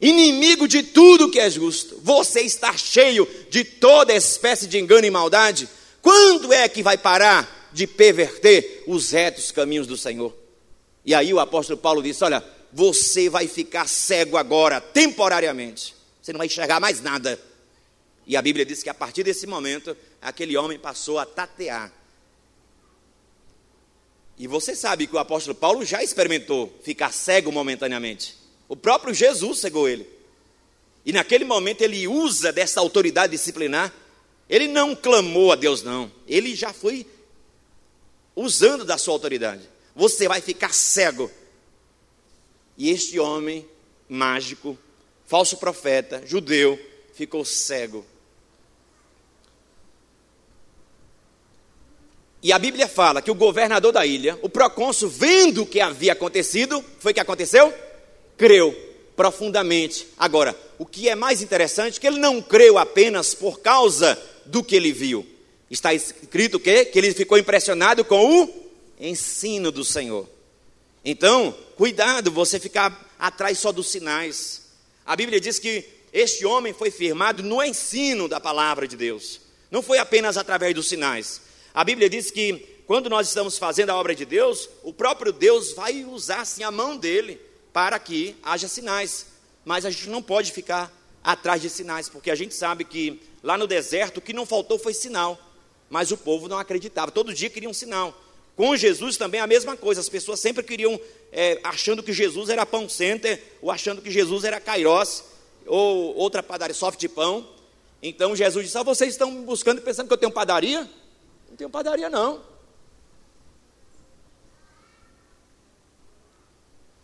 [0.00, 5.10] inimigo de tudo que é justo, você está cheio de toda espécie de engano e
[5.10, 5.68] maldade,
[6.02, 10.34] quando é que vai parar de perverter os retos caminhos do Senhor?
[11.04, 16.38] E aí o apóstolo Paulo disse: Olha, você vai ficar cego agora, temporariamente, você não
[16.38, 17.40] vai enxergar mais nada.
[18.26, 21.92] E a Bíblia diz que a partir desse momento, aquele homem passou a tatear.
[24.38, 28.36] E você sabe que o apóstolo Paulo já experimentou ficar cego momentaneamente.
[28.68, 30.06] O próprio Jesus cegou ele.
[31.04, 33.92] E naquele momento ele usa dessa autoridade disciplinar.
[34.48, 36.10] Ele não clamou a Deus, não.
[36.26, 37.06] Ele já foi
[38.34, 39.62] usando da sua autoridade.
[39.94, 41.30] Você vai ficar cego.
[42.76, 43.66] E este homem
[44.08, 44.78] mágico
[45.26, 46.78] falso profeta, judeu,
[47.14, 48.04] ficou cego.
[52.46, 56.12] E a Bíblia fala que o governador da ilha, o procônsul, vendo o que havia
[56.12, 57.74] acontecido, foi o que aconteceu?
[58.36, 58.72] Creu
[59.16, 60.06] profundamente.
[60.16, 64.62] Agora, o que é mais interessante é que ele não creu apenas por causa do
[64.62, 65.26] que ele viu.
[65.68, 68.48] Está escrito que, que ele ficou impressionado com o
[69.00, 70.28] ensino do Senhor.
[71.04, 74.68] Então, cuidado você ficar atrás só dos sinais.
[75.04, 79.40] A Bíblia diz que este homem foi firmado no ensino da palavra de Deus.
[79.68, 81.44] Não foi apenas através dos sinais.
[81.76, 82.54] A Bíblia diz que
[82.86, 86.70] quando nós estamos fazendo a obra de Deus, o próprio Deus vai usar assim a
[86.70, 87.38] mão dele
[87.70, 89.26] para que haja sinais.
[89.62, 90.90] Mas a gente não pode ficar
[91.22, 94.78] atrás de sinais, porque a gente sabe que lá no deserto o que não faltou
[94.78, 95.38] foi sinal.
[95.90, 98.18] Mas o povo não acreditava, todo dia queria um sinal.
[98.56, 100.98] Com Jesus também a mesma coisa, as pessoas sempre queriam,
[101.30, 105.24] é, achando que Jesus era pão center, ou achando que Jesus era Kairos,
[105.66, 107.46] ou outra padaria, soft de pão.
[108.02, 110.88] Então Jesus disse: ah, vocês estão buscando e pensando que eu tenho padaria?
[111.56, 112.42] Não tenho padaria, não.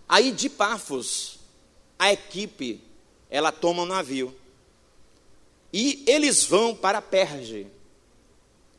[0.07, 1.39] Aí de Pafos,
[1.99, 2.79] a equipe,
[3.31, 4.37] ela toma um navio.
[5.73, 7.67] E eles vão para Perge,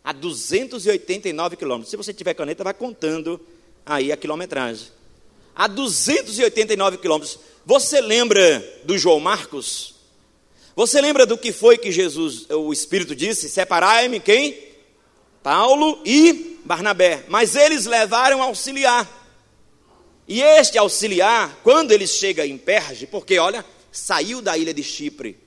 [0.04, 1.90] a 289 quilômetros.
[1.90, 3.42] Se você tiver caneta, vai contando
[3.84, 4.90] aí a quilometragem.
[5.56, 7.40] A 289 quilômetros.
[7.66, 9.96] Você lembra do João Marcos?
[10.76, 13.50] Você lembra do que foi que Jesus, o Espírito disse?
[13.50, 14.73] Separai-me quem?
[15.44, 19.08] Paulo e Barnabé, mas eles levaram auxiliar.
[20.28, 25.38] E este auxiliar, quando ele chega em Perge, porque olha, saiu da ilha de Chipre.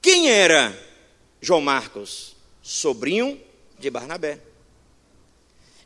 [0.00, 0.72] Quem era
[1.40, 2.36] João Marcos?
[2.62, 3.40] Sobrinho
[3.78, 4.38] de Barnabé.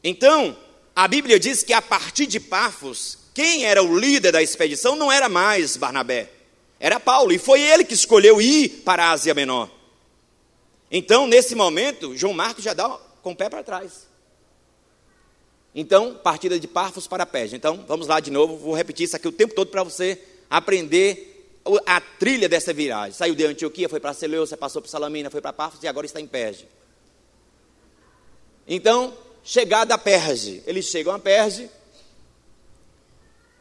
[0.05, 0.57] Então,
[0.95, 5.11] a Bíblia diz que a partir de Pafos, quem era o líder da expedição não
[5.11, 6.31] era mais Barnabé,
[6.79, 9.80] era Paulo, e foi ele que escolheu ir para a Ásia Menor.
[10.91, 12.89] Então, nesse momento, João Marcos já dá
[13.23, 14.09] com o pé para trás.
[15.75, 17.53] Então, partida de Parfos para Pés.
[17.53, 21.31] Então, vamos lá de novo, vou repetir isso aqui o tempo todo para você aprender
[21.87, 23.13] a trilha dessa viragem.
[23.13, 26.21] Saiu de Antioquia, foi para Seleucia, passou por Salamina, foi para Parfos e agora está
[26.21, 26.67] em Perge.
[28.67, 30.63] Então, chegada a Perge.
[30.67, 31.71] Eles chegam a Perge,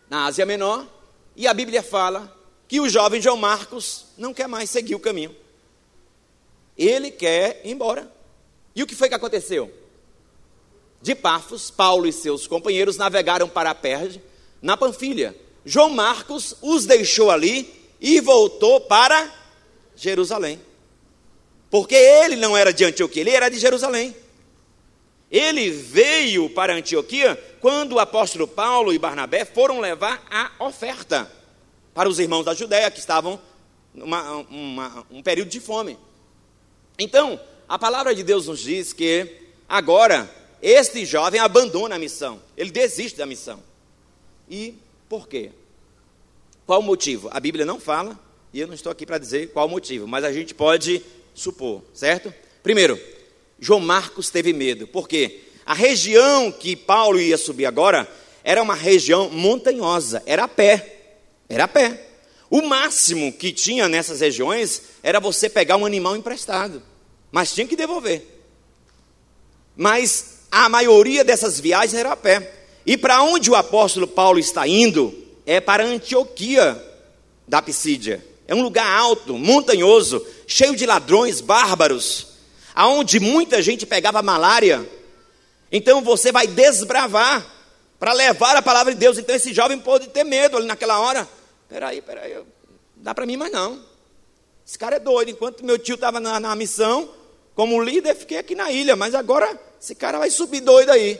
[0.09, 0.87] na Ásia Menor,
[1.35, 2.35] e a Bíblia fala
[2.67, 5.35] que o jovem João Marcos não quer mais seguir o caminho.
[6.79, 8.09] Ele quer ir embora.
[8.73, 9.69] E o que foi que aconteceu?
[11.01, 14.21] De Pafos, Paulo e seus companheiros navegaram para Perge,
[14.61, 15.35] na Panfilha.
[15.65, 19.29] João Marcos os deixou ali e voltou para
[19.93, 20.61] Jerusalém.
[21.69, 24.15] Porque ele não era de Antioquia, ele era de Jerusalém.
[25.29, 31.29] Ele veio para Antioquia quando o apóstolo Paulo e Barnabé foram levar a oferta
[31.93, 33.39] para os irmãos da Judéia que estavam
[33.93, 34.07] num
[35.11, 35.97] um período de fome.
[36.99, 39.37] Então, a palavra de Deus nos diz que
[39.69, 40.29] agora
[40.61, 43.63] este jovem abandona a missão, ele desiste da missão.
[44.49, 44.75] E
[45.07, 45.51] por quê?
[46.65, 47.29] Qual o motivo?
[47.31, 48.19] A Bíblia não fala,
[48.53, 51.01] e eu não estou aqui para dizer qual o motivo, mas a gente pode
[51.33, 52.33] supor, certo?
[52.61, 52.99] Primeiro,
[53.57, 58.07] João Marcos teve medo, porque a região que Paulo ia subir agora
[58.43, 61.13] era uma região montanhosa, era a pé,
[61.47, 62.08] era a pé.
[62.49, 66.81] O máximo que tinha nessas regiões era você pegar um animal emprestado,
[67.31, 68.25] mas tinha que devolver.
[69.77, 72.53] Mas a maioria dessas viagens era a pé.
[72.85, 75.13] E para onde o apóstolo Paulo está indo
[75.45, 76.81] é para Antioquia
[77.47, 78.25] da Pisídia.
[78.47, 82.29] É um lugar alto, montanhoso, cheio de ladrões bárbaros,
[82.73, 84.89] aonde muita gente pegava malária.
[85.71, 87.45] Então você vai desbravar
[87.99, 89.19] para levar a palavra de Deus.
[89.19, 91.27] Então esse jovem pode ter medo ali naquela hora.
[91.69, 92.35] Peraí, peraí,
[92.95, 93.79] dá para mim mais não.
[94.65, 95.29] Esse cara é doido.
[95.29, 97.09] Enquanto meu tio estava na, na missão,
[97.55, 101.19] como líder, fiquei aqui na ilha, mas agora esse cara vai subir doido aí.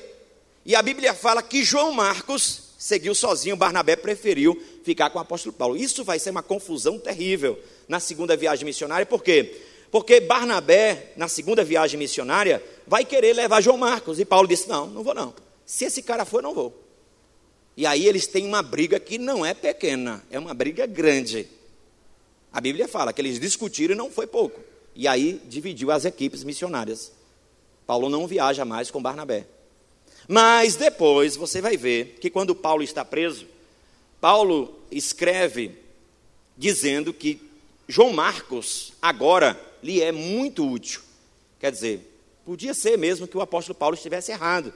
[0.66, 5.54] E a Bíblia fala que João Marcos seguiu sozinho, Barnabé preferiu ficar com o apóstolo
[5.54, 5.78] Paulo.
[5.78, 9.64] Isso vai ser uma confusão terrível na segunda viagem missionária, por quê?
[9.92, 14.20] Porque Barnabé, na segunda viagem missionária, vai querer levar João Marcos.
[14.20, 15.34] E Paulo disse: Não, não vou não.
[15.66, 16.89] Se esse cara for, não vou.
[17.80, 21.48] E aí eles têm uma briga que não é pequena, é uma briga grande.
[22.52, 24.60] A Bíblia fala que eles discutiram e não foi pouco.
[24.94, 27.10] E aí dividiu as equipes missionárias.
[27.88, 29.48] Paulo não viaja mais com Barnabé.
[30.28, 33.48] Mas depois você vai ver que quando Paulo está preso,
[34.20, 35.72] Paulo escreve
[36.58, 37.42] dizendo que
[37.88, 41.00] João Marcos agora lhe é muito útil.
[41.62, 42.02] Quer dizer,
[42.44, 44.74] podia ser mesmo que o apóstolo Paulo estivesse errado.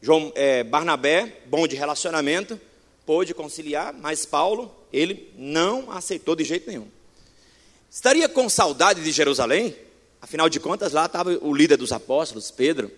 [0.00, 2.60] João, é, Barnabé, bom de relacionamento,
[3.04, 6.88] pôde conciliar, mas Paulo, ele não aceitou de jeito nenhum.
[7.90, 9.74] Estaria com saudade de Jerusalém?
[10.20, 12.90] Afinal de contas, lá estava o líder dos apóstolos, Pedro.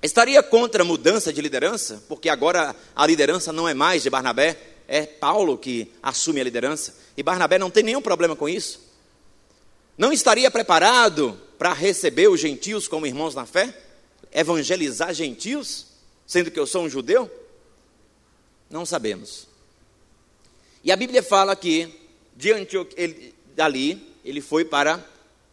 [0.00, 2.02] Estaria contra a mudança de liderança?
[2.08, 6.94] Porque agora a liderança não é mais de Barnabé, é Paulo que assume a liderança.
[7.16, 8.80] E Barnabé não tem nenhum problema com isso.
[9.98, 13.76] Não estaria preparado para receber os gentios como irmãos na fé?
[14.32, 15.86] Evangelizar gentios,
[16.26, 17.30] sendo que eu sou um judeu?
[18.70, 19.46] Não sabemos.
[20.84, 21.92] E a Bíblia fala que
[22.36, 25.04] de Antioquia, ele, dali ele foi para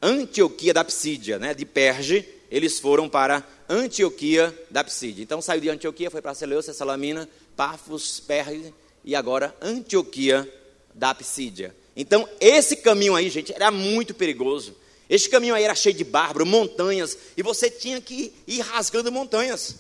[0.01, 1.53] Antioquia da Psídia, né?
[1.53, 5.23] de Perge, eles foram para Antioquia da Psídia.
[5.23, 10.47] Então saiu de Antioquia, foi para Seleucia, Salamina, Pafos, Perge e agora Antioquia
[10.93, 11.75] da Psídia.
[11.95, 14.75] Então esse caminho aí, gente, era muito perigoso.
[15.09, 19.75] Este caminho aí era cheio de bárbaro, montanhas, e você tinha que ir rasgando montanhas.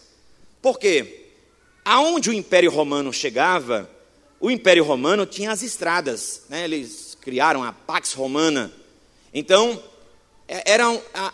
[0.61, 1.25] Por quê?
[1.83, 3.89] Aonde o Império Romano chegava,
[4.39, 6.63] o Império Romano tinha as estradas, né?
[6.63, 8.71] eles criaram a Pax Romana.
[9.33, 9.81] Então,
[10.47, 10.85] é, era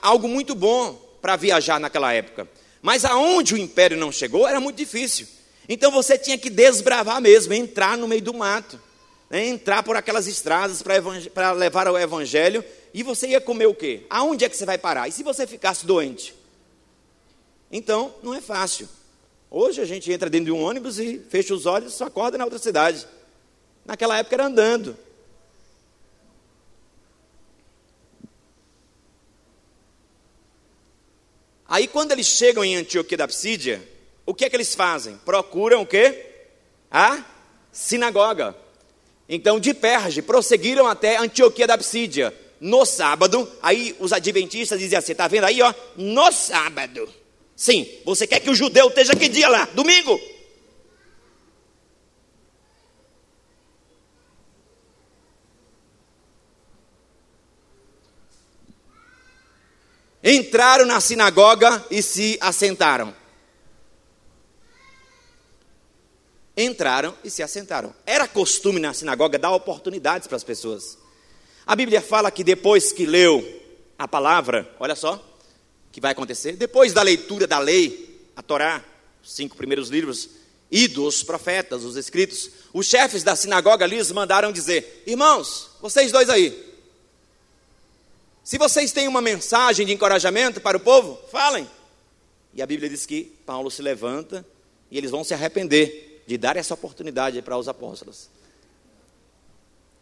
[0.02, 2.48] algo muito bom para viajar naquela época.
[2.82, 5.28] Mas aonde o Império não chegou, era muito difícil.
[5.70, 8.80] Então você tinha que desbravar mesmo, entrar no meio do mato,
[9.30, 9.46] né?
[9.46, 10.82] entrar por aquelas estradas
[11.34, 12.64] para levar o Evangelho.
[12.94, 14.06] E você ia comer o quê?
[14.10, 15.08] Aonde é que você vai parar?
[15.08, 16.34] E se você ficasse doente?
[17.72, 18.88] Então, não é fácil.
[19.50, 22.38] Hoje a gente entra dentro de um ônibus e fecha os olhos e só acorda
[22.38, 23.08] na outra cidade.
[23.86, 24.98] Naquela época era andando.
[31.68, 33.82] Aí quando eles chegam em Antioquia da Psídia,
[34.26, 35.18] o que é que eles fazem?
[35.24, 36.26] Procuram o quê?
[36.92, 37.24] A
[37.72, 38.54] sinagoga.
[39.28, 42.38] Então, de Perge, prosseguiram até Antioquia da Psídia.
[42.62, 45.74] No sábado, aí os adventistas dizem assim, está vendo aí, ó?
[45.98, 47.12] No sábado.
[47.56, 49.66] Sim, você quer que o judeu esteja que dia lá?
[49.74, 50.22] Domingo.
[60.24, 63.12] Entraram na sinagoga e se assentaram.
[66.56, 67.92] Entraram e se assentaram.
[68.06, 71.01] Era costume na sinagoga dar oportunidades para as pessoas.
[71.72, 73.42] A Bíblia fala que depois que leu
[73.98, 75.26] a palavra, olha só,
[75.90, 76.58] que vai acontecer?
[76.58, 78.84] Depois da leitura da lei, a Torá,
[79.24, 80.32] os cinco primeiros livros,
[80.70, 86.30] e dos profetas, os escritos, os chefes da sinagoga lhes mandaram dizer: Irmãos, vocês dois
[86.30, 86.62] aí,
[88.44, 91.66] se vocês têm uma mensagem de encorajamento para o povo, falem.
[92.54, 94.46] E a Bíblia diz que Paulo se levanta
[94.92, 98.28] e eles vão se arrepender de dar essa oportunidade para os apóstolos.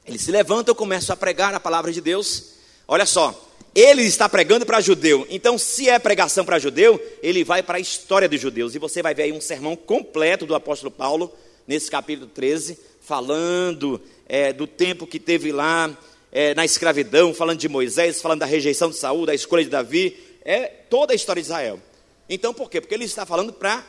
[0.05, 2.53] Eles se levantam, começam a pregar a palavra de Deus.
[2.87, 5.27] Olha só, ele está pregando para judeu.
[5.29, 8.73] Então, se é pregação para judeu, ele vai para a história dos judeus.
[8.75, 11.33] E você vai ver aí um sermão completo do apóstolo Paulo,
[11.67, 15.95] nesse capítulo 13, falando é, do tempo que teve lá
[16.31, 20.17] é, na escravidão, falando de Moisés, falando da rejeição de Saul, da escolha de Davi.
[20.43, 21.79] É toda a história de Israel.
[22.27, 22.81] Então, por quê?
[22.81, 23.85] Porque ele está falando para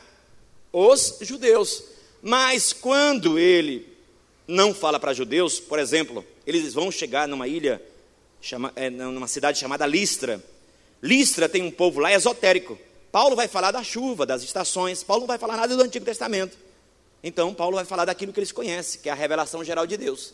[0.71, 1.83] os judeus.
[2.21, 3.90] Mas quando ele
[4.51, 7.81] não fala para judeus, por exemplo, eles vão chegar numa ilha
[8.41, 10.43] chama, é, numa cidade chamada Listra.
[11.01, 12.77] Listra tem um povo lá esotérico.
[13.11, 15.03] Paulo vai falar da chuva, das estações.
[15.03, 16.57] Paulo não vai falar nada do Antigo Testamento.
[17.23, 20.33] Então, Paulo vai falar daquilo que eles conhecem, que é a revelação geral de Deus.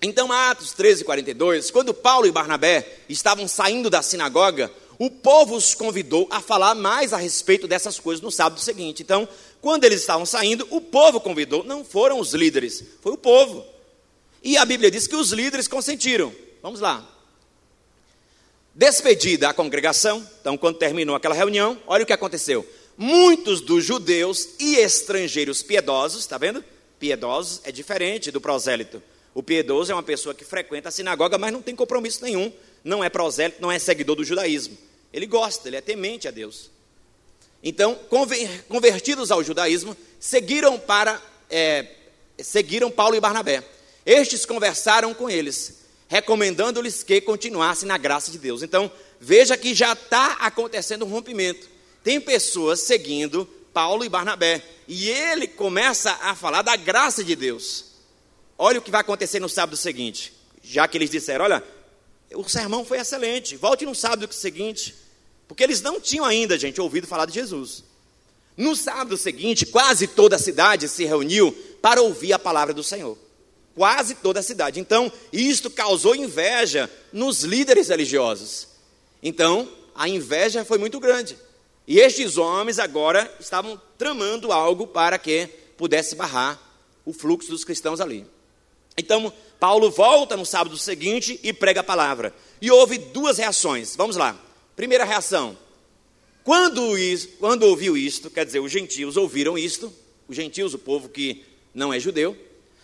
[0.00, 5.74] Então, Atos 13, 42, quando Paulo e Barnabé estavam saindo da sinagoga, o povo os
[5.74, 9.02] convidou a falar mais a respeito dessas coisas no sábado seguinte.
[9.02, 9.28] Então,
[9.60, 13.64] quando eles estavam saindo, o povo convidou, não foram os líderes, foi o povo.
[14.42, 16.32] E a Bíblia diz que os líderes consentiram.
[16.62, 17.06] Vamos lá.
[18.74, 22.64] Despedida a congregação, então, quando terminou aquela reunião, olha o que aconteceu.
[22.96, 26.64] Muitos dos judeus e estrangeiros piedosos, está vendo?
[26.98, 29.02] Piedosos é diferente do prosélito.
[29.34, 32.52] O piedoso é uma pessoa que frequenta a sinagoga, mas não tem compromisso nenhum.
[32.84, 34.78] Não é prosélito, não é seguidor do judaísmo.
[35.12, 36.70] Ele gosta, ele é temente a Deus.
[37.62, 37.98] Então,
[38.68, 41.20] convertidos ao judaísmo, seguiram para
[41.50, 41.86] é,
[42.38, 43.64] seguiram Paulo e Barnabé.
[44.06, 45.78] Estes conversaram com eles
[46.08, 48.62] recomendando-lhes que continuassem na graça de Deus.
[48.62, 51.68] Então, veja que já está acontecendo um rompimento.
[52.02, 57.84] Tem pessoas seguindo Paulo e Barnabé, e ele começa a falar da graça de Deus.
[58.56, 60.32] Olha o que vai acontecer no sábado seguinte.
[60.62, 61.62] Já que eles disseram: Olha,
[62.34, 64.96] o sermão foi excelente, volte no sábado seguinte.
[65.48, 67.82] Porque eles não tinham ainda, gente, ouvido falar de Jesus.
[68.56, 71.50] No sábado seguinte, quase toda a cidade se reuniu
[71.82, 73.16] para ouvir a palavra do Senhor
[73.78, 74.80] quase toda a cidade.
[74.80, 78.66] Então, isto causou inveja nos líderes religiosos.
[79.22, 81.38] Então, a inveja foi muito grande.
[81.86, 85.46] E estes homens agora estavam tramando algo para que
[85.76, 86.60] pudesse barrar
[87.06, 88.26] o fluxo dos cristãos ali.
[88.96, 92.34] Então, Paulo volta no sábado seguinte e prega a palavra.
[92.60, 93.94] E houve duas reações.
[93.94, 94.36] Vamos lá.
[94.78, 95.58] Primeira reação.
[96.44, 96.94] Quando,
[97.40, 99.92] quando ouviu isto, quer dizer, os gentios ouviram isto,
[100.28, 102.36] os gentios, o povo que não é judeu,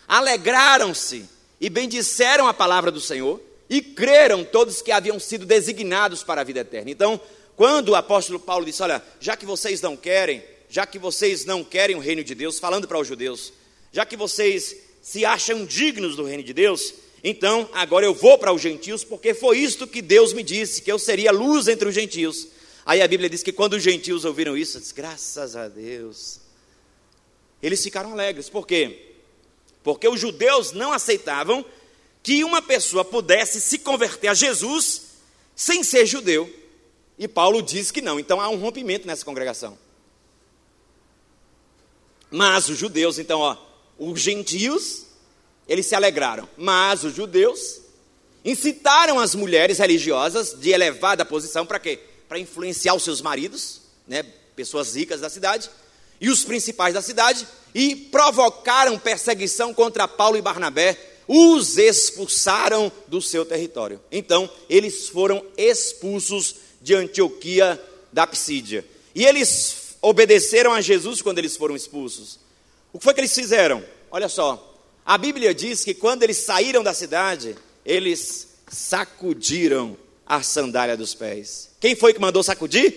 [0.09, 1.25] alegraram-se
[1.61, 3.41] e bendisseram a palavra do Senhor
[3.71, 6.91] e creram todos que haviam sido designados para a vida eterna.
[6.91, 7.21] Então,
[7.55, 11.63] quando o apóstolo Paulo disse: Olha, já que vocês não querem, já que vocês não
[11.63, 13.53] querem o reino de Deus, falando para os judeus,
[13.93, 16.93] já que vocês se acham dignos do reino de Deus,
[17.25, 20.93] então agora eu vou para os gentios, porque foi isto que Deus me disse, que
[20.93, 22.49] eu seria luz entre os gentios.
[22.85, 26.39] Aí a Bíblia diz que quando os gentios ouviram isso, disse, graças a Deus,
[27.63, 28.51] eles ficaram alegres.
[28.51, 29.13] Por quê?
[29.83, 31.65] Porque os judeus não aceitavam
[32.23, 35.03] que uma pessoa pudesse se converter a Jesus
[35.57, 36.53] sem ser judeu.
[37.19, 38.21] E Paulo diz que não.
[38.21, 39.79] Então há um rompimento nessa congregação.
[42.31, 43.57] Mas os judeus, então, ó,
[43.99, 45.04] os gentios,
[45.69, 47.81] eles se alegraram, mas os judeus
[48.45, 51.99] incitaram as mulheres religiosas de elevada posição para quê?
[52.29, 54.23] Para influenciar os seus maridos, né,
[54.55, 55.71] pessoas ricas da cidade,
[56.21, 63.21] e os principais da cidade, e provocaram perseguição contra Paulo e Barnabé, os expulsaram do
[63.21, 64.01] seu território.
[64.13, 68.85] Então, eles foram expulsos de Antioquia da Psídia.
[69.15, 72.39] E eles obedeceram a Jesus quando eles foram expulsos.
[72.93, 73.83] O que foi que eles fizeram?
[74.11, 74.74] Olha só,
[75.05, 79.97] a Bíblia diz que quando eles saíram da cidade, eles sacudiram
[80.27, 81.71] a sandália dos pés.
[81.79, 82.95] Quem foi que mandou sacudir?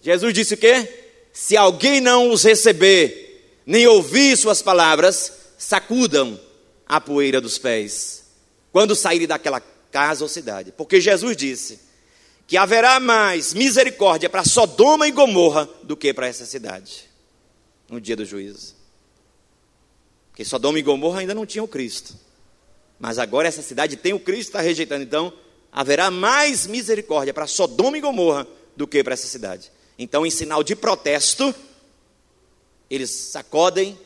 [0.00, 0.88] Jesus disse o quê?
[1.32, 6.40] Se alguém não os receber, nem ouvir suas palavras, sacudam
[6.86, 8.24] a poeira dos pés.
[8.72, 10.72] Quando saírem daquela casa ou cidade.
[10.72, 11.78] Porque Jesus disse
[12.46, 17.04] que haverá mais misericórdia para Sodoma e Gomorra do que para essa cidade.
[17.88, 18.81] No dia do juízo.
[20.32, 22.14] Porque Sodoma e Gomorra ainda não tinham Cristo.
[22.98, 25.02] Mas agora essa cidade tem o Cristo, está rejeitando.
[25.02, 25.30] Então,
[25.70, 29.70] haverá mais misericórdia para Sodoma e Gomorra do que para essa cidade.
[29.98, 31.54] Então, em sinal de protesto,
[32.88, 33.98] eles sacodem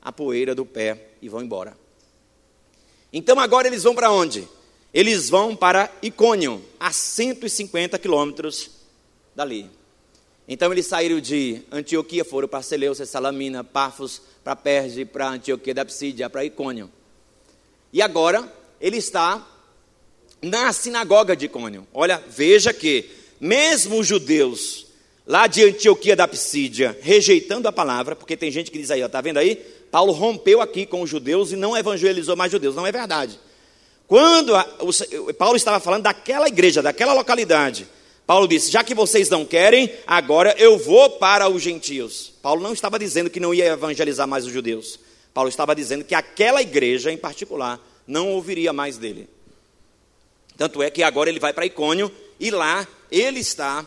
[0.00, 1.76] a poeira do pé e vão embora.
[3.12, 4.48] Então, agora eles vão para onde?
[4.92, 8.70] Eles vão para Icônio, a 150 quilômetros
[9.34, 9.68] dali.
[10.46, 15.84] Então, eles saíram de Antioquia, foram para Seleucia, Salamina, Pafos, para Perge, para Antioquia da
[15.84, 16.90] Psídia, para Icônio.
[17.92, 19.46] E agora ele está
[20.42, 21.86] na sinagoga de Icônio.
[21.94, 23.08] Olha, veja que
[23.40, 24.86] mesmo os judeus
[25.26, 29.08] lá de Antioquia da Psídia rejeitando a palavra, porque tem gente que diz aí, ó,
[29.08, 29.56] tá vendo aí?
[29.90, 32.74] Paulo rompeu aqui com os judeus e não evangelizou mais judeus.
[32.74, 33.38] Não é verdade.
[34.06, 37.86] Quando a, o, Paulo estava falando daquela igreja, daquela localidade,
[38.26, 42.32] Paulo disse: já que vocês não querem, agora eu vou para os gentios.
[42.42, 44.98] Paulo não estava dizendo que não ia evangelizar mais os judeus.
[45.32, 49.28] Paulo estava dizendo que aquela igreja em particular não ouviria mais dele.
[50.56, 53.84] Tanto é que agora ele vai para Icônio e lá ele está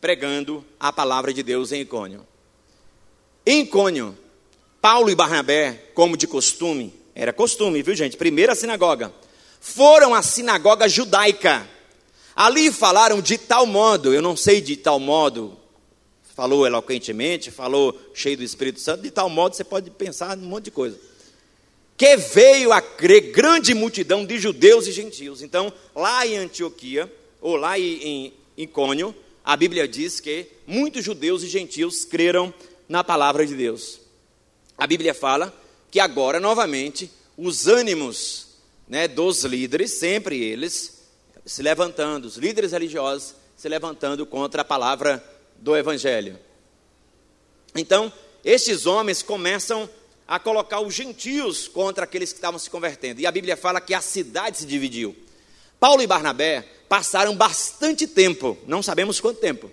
[0.00, 2.26] pregando a palavra de Deus em Icônio.
[3.46, 4.18] Em Icônio,
[4.80, 8.16] Paulo e Barnabé, como de costume, era costume, viu gente?
[8.16, 9.12] Primeira sinagoga.
[9.60, 11.68] Foram à sinagoga judaica
[12.34, 15.58] Ali falaram de tal modo, eu não sei de tal modo,
[16.34, 20.64] falou eloquentemente, falou cheio do Espírito Santo, de tal modo você pode pensar num monte
[20.64, 20.98] de coisa.
[21.96, 25.42] Que veio a crer grande multidão de judeus e gentios.
[25.42, 29.14] Então, lá em Antioquia, ou lá em Icônio,
[29.44, 32.52] a Bíblia diz que muitos judeus e gentios creram
[32.88, 34.00] na palavra de Deus.
[34.76, 35.54] A Bíblia fala
[35.90, 38.48] que agora, novamente, os ânimos
[38.88, 41.01] né, dos líderes, sempre eles,
[41.44, 45.22] se levantando, os líderes religiosos se levantando contra a palavra
[45.56, 46.38] do Evangelho.
[47.74, 48.12] Então,
[48.44, 49.88] estes homens começam
[50.26, 53.20] a colocar os gentios contra aqueles que estavam se convertendo.
[53.20, 55.16] E a Bíblia fala que a cidade se dividiu.
[55.78, 59.70] Paulo e Barnabé passaram bastante tempo, não sabemos quanto tempo,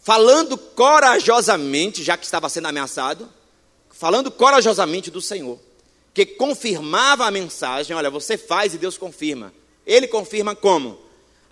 [0.00, 3.28] falando corajosamente, já que estava sendo ameaçado,
[3.90, 5.58] falando corajosamente do Senhor,
[6.14, 9.52] que confirmava a mensagem: olha, você faz e Deus confirma.
[9.86, 10.98] Ele confirma como?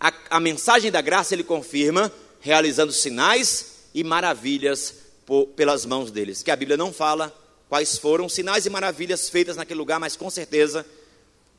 [0.00, 6.42] A, a mensagem da graça ele confirma realizando sinais e maravilhas por, pelas mãos deles.
[6.42, 7.34] Que a Bíblia não fala
[7.68, 10.84] quais foram sinais e maravilhas feitas naquele lugar, mas com certeza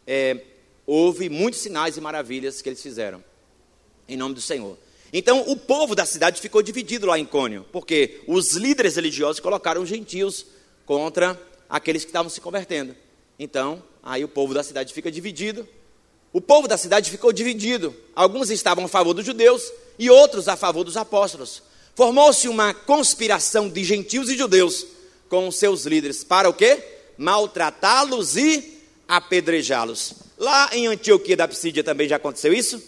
[0.06, 0.42] é,
[0.86, 3.24] houve muitos sinais e maravilhas que eles fizeram.
[4.08, 4.78] Em nome do Senhor.
[5.12, 9.82] Então, o povo da cidade ficou dividido lá em Cônio, porque os líderes religiosos colocaram
[9.82, 10.46] os gentios
[10.86, 12.96] contra aqueles que estavam se convertendo.
[13.40, 15.68] Então, aí o povo da cidade fica dividido,
[16.36, 17.96] o povo da cidade ficou dividido.
[18.14, 21.64] Alguns estavam a favor dos judeus e outros a favor dos apóstolos.
[21.96, 24.86] Formou-se uma conspiração de gentios e judeus
[25.30, 26.26] com seus líderes.
[26.26, 26.78] Para o quê?
[27.18, 30.16] Maltratá-los e apedrejá-los.
[30.38, 32.84] Lá em Antioquia da Psídia também já aconteceu isso?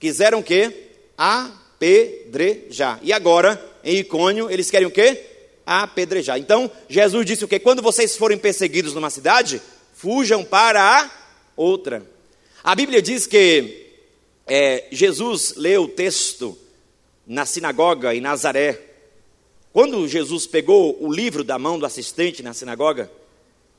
[0.00, 0.92] Quiseram o quê?
[1.18, 3.00] Apedrejar.
[3.02, 5.26] E agora, em Icônio, eles querem o quê?
[5.66, 6.38] Apedrejar.
[6.38, 7.58] Então, Jesus disse o quê?
[7.58, 9.60] Quando vocês forem perseguidos numa cidade,
[9.92, 11.10] fujam para a
[11.54, 12.16] outra.
[12.62, 13.86] A Bíblia diz que
[14.46, 16.58] é, Jesus leu o texto
[17.24, 18.80] na sinagoga em Nazaré.
[19.72, 23.10] Quando Jesus pegou o livro da mão do assistente na sinagoga,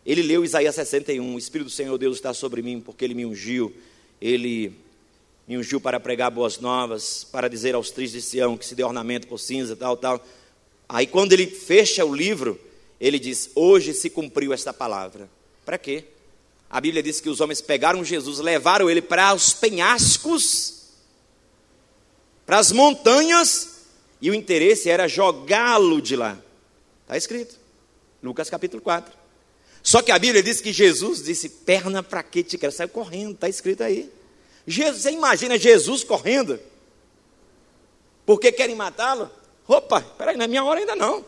[0.05, 3.25] ele leu Isaías 61, o Espírito do Senhor Deus está sobre mim, porque ele me
[3.25, 3.73] ungiu,
[4.21, 4.71] ele
[5.45, 8.83] me ungiu para pregar boas novas, para dizer aos tristes de Sião que se dê
[8.83, 10.25] ornamento por cinza, tal, tal.
[10.87, 12.57] Aí quando ele fecha o livro,
[12.99, 15.29] ele diz: Hoje se cumpriu esta palavra.
[15.65, 16.05] Para quê?
[16.69, 20.83] A Bíblia diz que os homens pegaram Jesus, levaram ele para os penhascos,
[22.45, 23.79] para as montanhas,
[24.21, 26.37] e o interesse era jogá-lo de lá.
[27.03, 27.55] Está escrito,
[28.21, 29.17] Lucas capítulo 4.
[29.81, 32.71] Só que a Bíblia diz que Jesus disse: Perna para que te quero?
[32.71, 34.11] Saiu correndo, está escrito aí.
[34.67, 36.59] Jesus, você imagina Jesus correndo?
[38.25, 39.31] Porque querem matá-lo?
[39.67, 41.25] Opa, peraí, não é minha hora ainda não.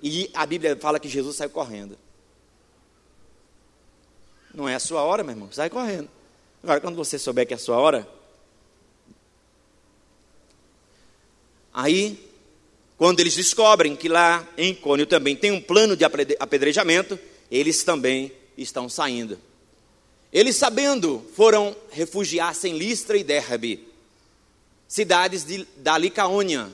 [0.00, 1.98] E a Bíblia fala que Jesus saiu correndo.
[4.54, 6.08] Não é a sua hora, meu irmão, sai correndo.
[6.62, 8.06] Agora, quando você souber que é a sua hora,
[11.72, 12.28] aí,
[12.98, 17.18] quando eles descobrem que lá em Cônio também tem um plano de apedrejamento,
[17.50, 19.38] eles também estão saindo.
[20.32, 23.86] Eles, sabendo, foram refugiar-se em Listra e Derbe,
[24.86, 26.70] cidades de, da Licaônia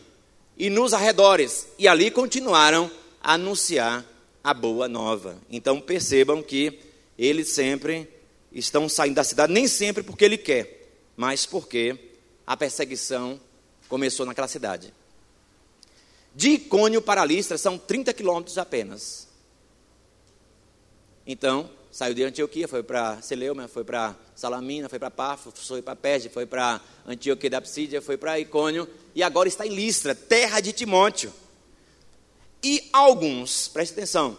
[0.57, 2.91] e nos arredores, e ali continuaram
[3.23, 4.05] a anunciar
[4.43, 5.39] a boa nova.
[5.51, 6.88] Então percebam que
[7.19, 8.09] eles sempre
[8.53, 11.99] estão saindo da cidade, nem sempre porque ele quer, mas porque
[12.47, 13.41] a perseguição
[13.89, 14.95] começou naquela cidade.
[16.35, 19.27] De Icônio para Listra são 30 quilômetros apenas.
[21.27, 25.97] Então, saiu de Antioquia, foi para Seleucia, foi para Salamina, foi para Pafos, foi para
[25.97, 30.61] Perge, foi para Antioquia da Psídia, foi para Icônio e agora está em Listra, terra
[30.61, 31.33] de Timóteo.
[32.63, 34.39] E alguns, preste atenção,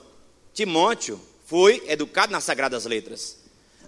[0.53, 1.19] Timóteo
[1.49, 3.37] foi educado nas Sagradas Letras.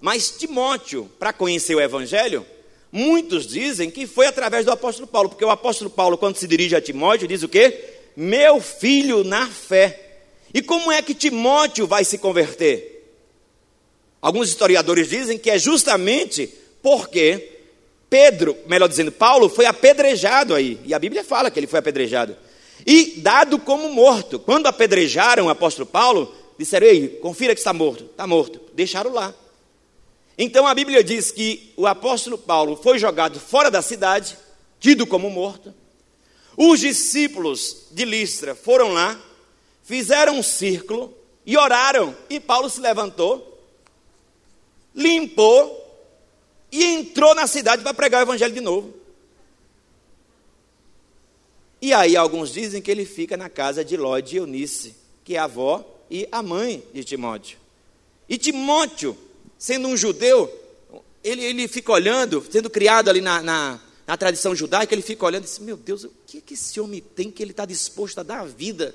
[0.02, 2.44] Mas Timóteo, para conhecer o Evangelho,
[2.92, 6.76] muitos dizem que foi através do apóstolo Paulo, porque o apóstolo Paulo, quando se dirige
[6.76, 8.00] a Timóteo, diz o quê?
[8.18, 10.18] Meu filho na fé.
[10.52, 13.08] E como é que Timóteo vai se converter?
[14.20, 16.52] Alguns historiadores dizem que é justamente
[16.82, 17.60] porque
[18.10, 20.80] Pedro, melhor dizendo, Paulo foi apedrejado aí.
[20.84, 22.36] E a Bíblia fala que ele foi apedrejado.
[22.86, 24.40] E dado como morto.
[24.40, 28.04] Quando apedrejaram o apóstolo Paulo, Disseram, ei, confira que está morto.
[28.04, 28.62] Está morto.
[28.76, 29.34] Deixaram lá.
[30.38, 34.38] Então a Bíblia diz que o apóstolo Paulo foi jogado fora da cidade,
[34.80, 35.74] tido como morto.
[36.56, 39.20] Os discípulos de Listra foram lá,
[39.82, 41.12] fizeram um círculo
[41.48, 42.16] e oraram.
[42.30, 43.60] E Paulo se levantou,
[44.94, 45.80] limpou
[46.72, 48.94] e entrou na cidade para pregar o evangelho de novo.
[51.82, 55.40] E aí alguns dizem que ele fica na casa de Ló de Eunice, que é
[55.40, 57.58] a avó e a mãe de Timóteo.
[58.28, 59.18] E Timóteo,
[59.58, 60.52] sendo um judeu,
[61.24, 65.44] ele, ele fica olhando, sendo criado ali na, na, na tradição judaica, ele fica olhando
[65.44, 68.20] e diz: Meu Deus, o que, é que esse homem tem que ele está disposto
[68.20, 68.94] a dar a vida?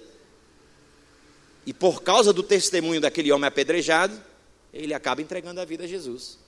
[1.64, 4.22] E por causa do testemunho daquele homem apedrejado,
[4.72, 6.38] ele acaba entregando a vida a Jesus.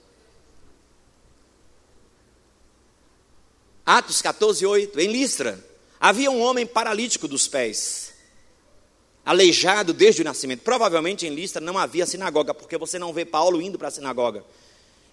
[3.87, 5.01] Atos 14, 8.
[5.01, 5.65] Em Listra,
[5.99, 8.18] havia um homem paralítico dos pés
[9.29, 10.61] aleijado desde o nascimento.
[10.61, 14.43] Provavelmente em Listra não havia sinagoga, porque você não vê Paulo indo para a sinagoga.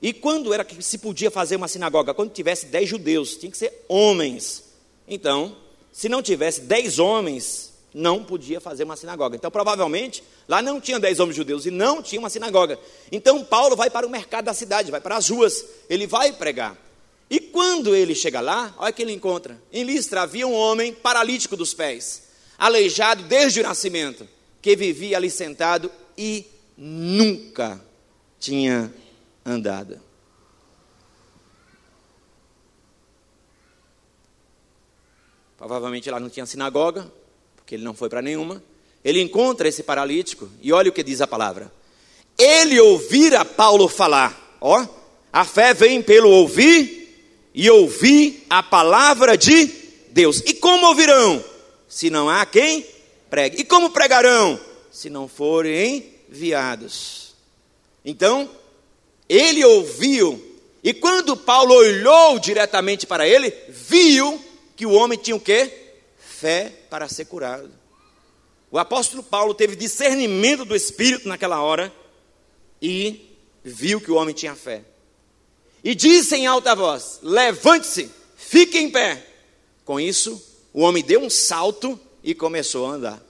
[0.02, 2.14] E quando era que se podia fazer uma sinagoga?
[2.14, 4.64] Quando tivesse dez judeus, tinha que ser homens.
[5.06, 5.58] Então,
[5.92, 9.36] se não tivesse dez homens, não podia fazer uma sinagoga.
[9.36, 12.80] Então, provavelmente, lá não tinha dez homens judeus e não tinha uma sinagoga.
[13.12, 16.78] Então, Paulo vai para o mercado da cidade, vai para as ruas, ele vai pregar.
[17.30, 19.62] E quando ele chega lá, olha o que ele encontra.
[19.74, 22.25] Em Listra havia um homem paralítico dos pés
[22.58, 24.28] aleijado desde o nascimento,
[24.62, 26.46] que vivia ali sentado e
[26.78, 27.80] nunca
[28.40, 28.94] tinha
[29.46, 30.00] andado.
[35.58, 37.12] Provavelmente lá não tinha sinagoga,
[37.56, 38.62] porque ele não foi para nenhuma.
[39.04, 41.72] Ele encontra esse paralítico e olha o que diz a palavra.
[42.38, 44.86] Ele ouvira Paulo falar, ó,
[45.32, 49.66] a fé vem pelo ouvir e ouvir a palavra de
[50.12, 50.42] Deus.
[50.46, 51.44] E como ouvirão?
[51.96, 52.86] Se não há quem
[53.30, 53.62] pregue.
[53.62, 54.60] E como pregarão?
[54.92, 57.34] Se não forem enviados.
[58.04, 58.50] Então,
[59.30, 64.44] ele ouviu, e quando Paulo olhou diretamente para ele, viu
[64.76, 65.72] que o homem tinha o quê?
[66.20, 67.72] Fé para ser curado.
[68.70, 71.94] O apóstolo Paulo teve discernimento do Espírito naquela hora
[72.82, 74.84] e viu que o homem tinha fé.
[75.82, 79.26] E disse em alta voz: Levante-se, fique em pé.
[79.86, 83.26] Com isso, o homem deu um salto e começou a andar.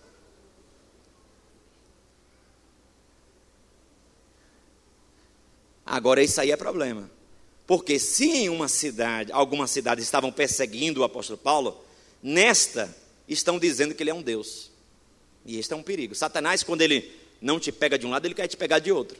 [5.86, 7.08] Agora, isso aí é problema.
[7.68, 11.80] Porque se em uma cidade, algumas cidades estavam perseguindo o apóstolo Paulo,
[12.22, 12.92] nesta
[13.28, 14.72] estão dizendo que ele é um Deus.
[15.46, 16.16] E este é um perigo.
[16.16, 19.20] Satanás, quando ele não te pega de um lado, ele quer te pegar de outro.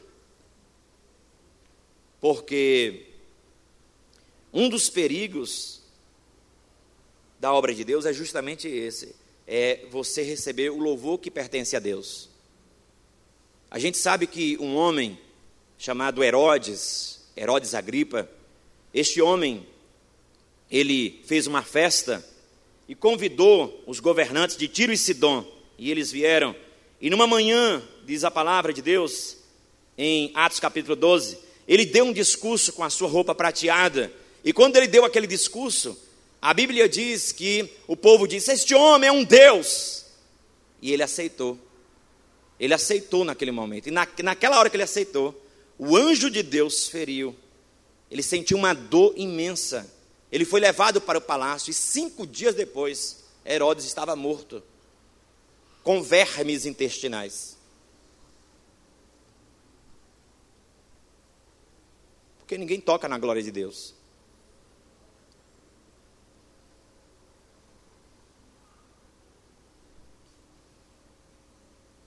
[2.20, 3.06] Porque
[4.52, 5.85] um dos perigos
[7.38, 9.14] da obra de Deus é justamente esse:
[9.46, 12.28] é você receber o louvor que pertence a Deus.
[13.70, 15.18] A gente sabe que um homem
[15.78, 18.28] chamado Herodes, Herodes Agripa,
[18.94, 19.66] este homem,
[20.70, 22.24] ele fez uma festa
[22.88, 25.44] e convidou os governantes de Tiro e Sidom,
[25.76, 26.54] e eles vieram.
[27.00, 29.36] E numa manhã, diz a palavra de Deus,
[29.98, 34.12] em Atos capítulo 12, ele deu um discurso com a sua roupa prateada.
[34.44, 35.98] E quando ele deu aquele discurso,
[36.46, 40.06] a Bíblia diz que o povo disse: Este homem é um Deus.
[40.80, 41.58] E ele aceitou.
[42.60, 43.88] Ele aceitou naquele momento.
[43.88, 45.34] E na, naquela hora que ele aceitou,
[45.76, 47.34] o anjo de Deus feriu.
[48.08, 49.92] Ele sentiu uma dor imensa.
[50.30, 54.62] Ele foi levado para o palácio e cinco dias depois, Herodes estava morto,
[55.82, 57.56] com vermes intestinais.
[62.38, 63.95] Porque ninguém toca na glória de Deus.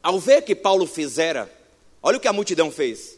[0.01, 1.51] Ao ver que Paulo fizera,
[2.01, 3.17] olha o que a multidão fez.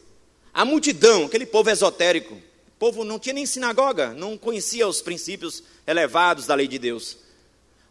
[0.53, 5.63] A multidão, aquele povo esotérico, o povo não tinha nem sinagoga, não conhecia os princípios
[5.85, 7.17] elevados da lei de Deus.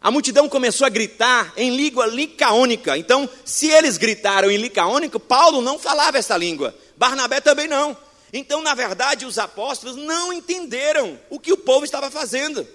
[0.01, 2.97] A multidão começou a gritar em língua licaônica.
[2.97, 6.75] Então, se eles gritaram em licaônico, Paulo não falava essa língua.
[6.97, 7.95] Barnabé também não.
[8.33, 12.67] Então, na verdade, os apóstolos não entenderam o que o povo estava fazendo.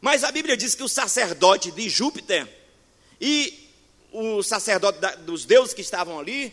[0.00, 2.46] Mas a Bíblia diz que o sacerdote de Júpiter
[3.20, 3.67] e
[4.12, 6.52] o sacerdote dos deuses que estavam ali,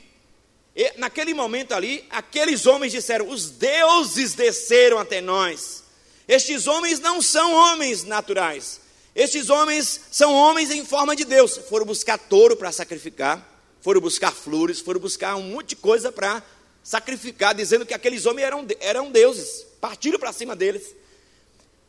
[0.75, 5.83] e, naquele momento ali, aqueles homens disseram: Os deuses desceram até nós.
[6.27, 8.81] Estes homens não são homens naturais.
[9.15, 11.57] Estes homens são homens em forma de Deus.
[11.69, 13.47] Foram buscar touro para sacrificar,
[13.79, 16.43] foram buscar flores, foram buscar um monte de coisa para
[16.83, 19.65] sacrificar, dizendo que aqueles homens eram, eram deuses.
[19.79, 20.93] Partiram para cima deles.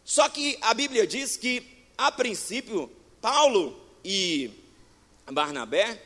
[0.04, 1.66] Só que a Bíblia diz que,
[1.98, 2.88] a princípio,
[3.20, 4.65] Paulo e
[5.32, 6.00] Barnabé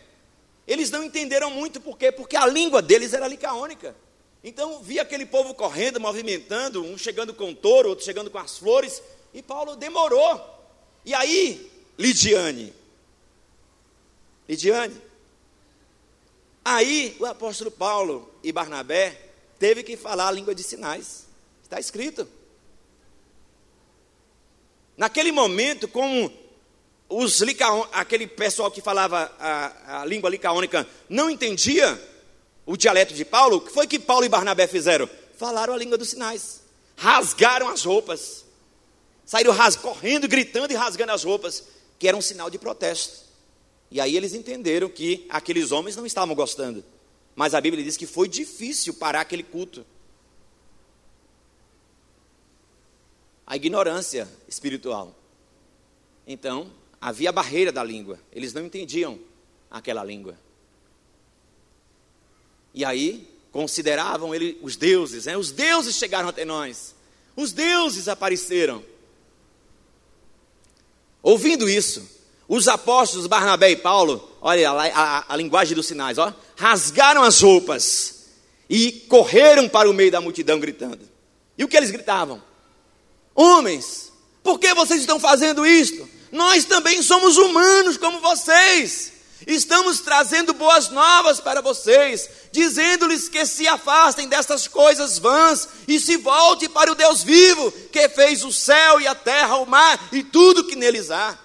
[0.70, 2.12] eles não entenderam muito por quê?
[2.12, 3.96] Porque a língua deles era licaônica.
[4.42, 9.02] Então, via aquele povo correndo, movimentando, um chegando com touro, outro chegando com as flores,
[9.34, 10.40] e Paulo demorou.
[11.04, 11.68] E aí,
[11.98, 12.72] Lidiane,
[14.48, 14.96] Lidiane,
[16.64, 19.20] aí o apóstolo Paulo e Barnabé
[19.58, 21.26] teve que falar a língua de sinais.
[21.64, 22.28] Está escrito.
[24.96, 26.32] Naquele momento, como
[27.10, 32.00] os licaon, aquele pessoal que falava a, a língua licaônica não entendia
[32.64, 35.10] o dialeto de Paulo, o que foi que Paulo e Barnabé fizeram?
[35.36, 36.62] Falaram a língua dos sinais,
[36.96, 38.44] rasgaram as roupas,
[39.26, 41.64] saíram ras, correndo, gritando e rasgando as roupas,
[41.98, 43.28] que era um sinal de protesto.
[43.90, 46.84] E aí eles entenderam que aqueles homens não estavam gostando.
[47.34, 49.84] Mas a Bíblia diz que foi difícil parar aquele culto.
[53.44, 55.12] A ignorância espiritual.
[56.24, 56.70] Então,
[57.00, 59.18] havia a barreira da língua, eles não entendiam
[59.70, 60.36] aquela língua.
[62.74, 65.36] E aí consideravam ele os deuses, né?
[65.36, 66.94] os deuses chegaram até nós,
[67.34, 68.84] os deuses apareceram.
[71.22, 72.08] Ouvindo isso,
[72.48, 77.40] os apóstolos Barnabé e Paulo, olha a, a, a linguagem dos sinais, ó, rasgaram as
[77.40, 78.26] roupas
[78.68, 81.08] e correram para o meio da multidão gritando.
[81.56, 82.42] E o que eles gritavam?
[83.34, 86.08] Homens, por que vocês estão fazendo isto?
[86.32, 89.12] Nós também somos humanos como vocês.
[89.46, 96.16] Estamos trazendo boas novas para vocês, dizendo-lhes que se afastem dessas coisas vãs e se
[96.18, 100.22] volte para o Deus vivo, que fez o céu e a terra, o mar e
[100.22, 101.38] tudo que neles há.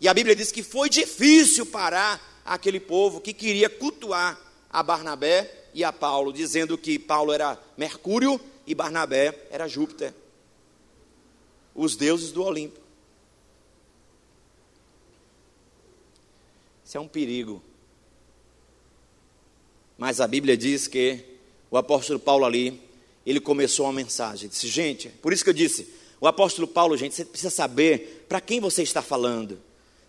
[0.00, 4.38] E a Bíblia diz que foi difícil parar aquele povo que queria cultuar
[4.68, 10.12] a Barnabé e a Paulo, dizendo que Paulo era Mercúrio e Barnabé era Júpiter,
[11.74, 12.83] os deuses do Olimpo.
[16.94, 17.60] Isso é um perigo.
[19.98, 21.24] Mas a Bíblia diz que
[21.68, 22.80] o apóstolo Paulo ali,
[23.26, 24.48] ele começou uma mensagem.
[24.48, 25.88] Disse, gente, por isso que eu disse,
[26.20, 29.58] o apóstolo Paulo, gente, você precisa saber para quem você está falando.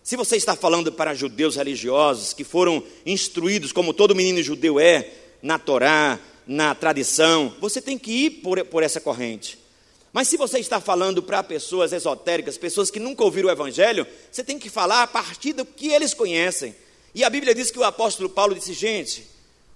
[0.00, 5.12] Se você está falando para judeus religiosos que foram instruídos, como todo menino judeu é,
[5.42, 9.58] na Torá, na tradição, você tem que ir por, por essa corrente.
[10.16, 14.42] Mas se você está falando para pessoas esotéricas, pessoas que nunca ouviram o Evangelho, você
[14.42, 16.74] tem que falar a partir do que eles conhecem.
[17.14, 19.26] E a Bíblia diz que o apóstolo Paulo disse: gente,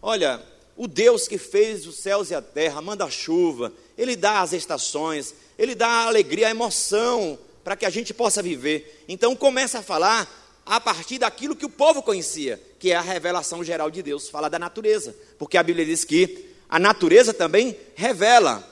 [0.01, 0.43] olha,
[0.79, 4.55] o Deus que fez os céus e a terra, manda a chuva, Ele dá as
[4.55, 9.05] estações, Ele dá a alegria, a emoção para que a gente possa viver.
[9.07, 10.27] Então começa a falar
[10.65, 14.49] a partir daquilo que o povo conhecia, que é a revelação geral de Deus, fala
[14.49, 18.70] da natureza, porque a Bíblia diz que a natureza também revela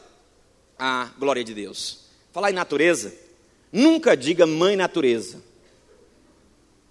[0.79, 2.05] a glória de Deus.
[2.33, 3.13] Falar em natureza,
[3.73, 5.43] nunca diga mãe natureza.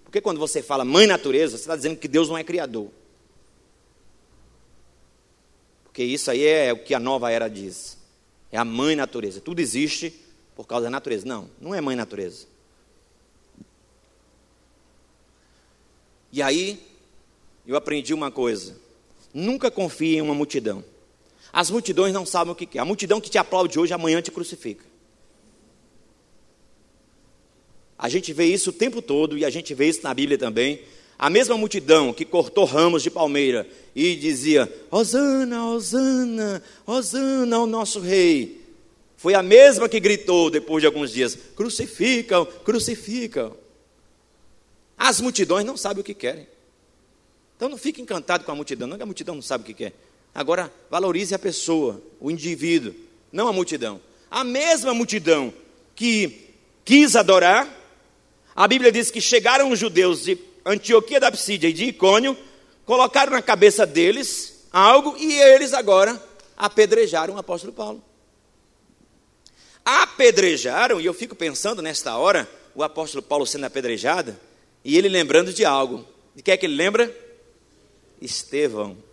[0.04, 2.90] Porque quando você fala mãe natureza, você está dizendo que Deus não é criador.
[5.84, 7.98] Porque isso aí é o que a nova era diz.
[8.52, 9.42] É a mãe natureza.
[9.42, 10.14] Tudo existe
[10.56, 11.26] por causa da natureza.
[11.26, 12.46] Não, não é mãe natureza.
[16.32, 16.80] E aí,
[17.66, 18.78] eu aprendi uma coisa:
[19.34, 20.84] nunca confie em uma multidão.
[21.58, 22.80] As multidões não sabem o que é.
[22.80, 24.86] A multidão que te aplaude hoje, amanhã te crucifica.
[27.98, 30.84] A gente vê isso o tempo todo e a gente vê isso na Bíblia também.
[31.18, 38.02] A mesma multidão que cortou ramos de palmeira e dizia: Hosana, Hosana, Hosana ao nosso
[38.02, 38.62] rei.
[39.16, 43.58] Foi a mesma que gritou depois de alguns dias: Crucificam, crucificam.
[44.96, 46.48] As multidões não sabem o que querem.
[47.56, 49.74] Então não fique encantado com a multidão, não que a multidão não sabe o que
[49.74, 49.94] quer.
[50.38, 52.94] Agora, valorize a pessoa, o indivíduo,
[53.32, 54.00] não a multidão.
[54.30, 55.52] A mesma multidão
[55.96, 56.54] que
[56.86, 57.68] quis adorar,
[58.56, 62.38] a Bíblia diz que chegaram os judeus de Antioquia da Psídia e de Icônio,
[62.86, 66.24] colocaram na cabeça deles algo e eles agora
[66.56, 68.04] apedrejaram o apóstolo Paulo.
[69.84, 74.38] Apedrejaram, e eu fico pensando nesta hora, o apóstolo Paulo sendo apedrejado,
[74.86, 76.06] e ele lembrando de algo.
[76.36, 77.12] De que é que ele lembra?
[78.22, 79.07] Estevão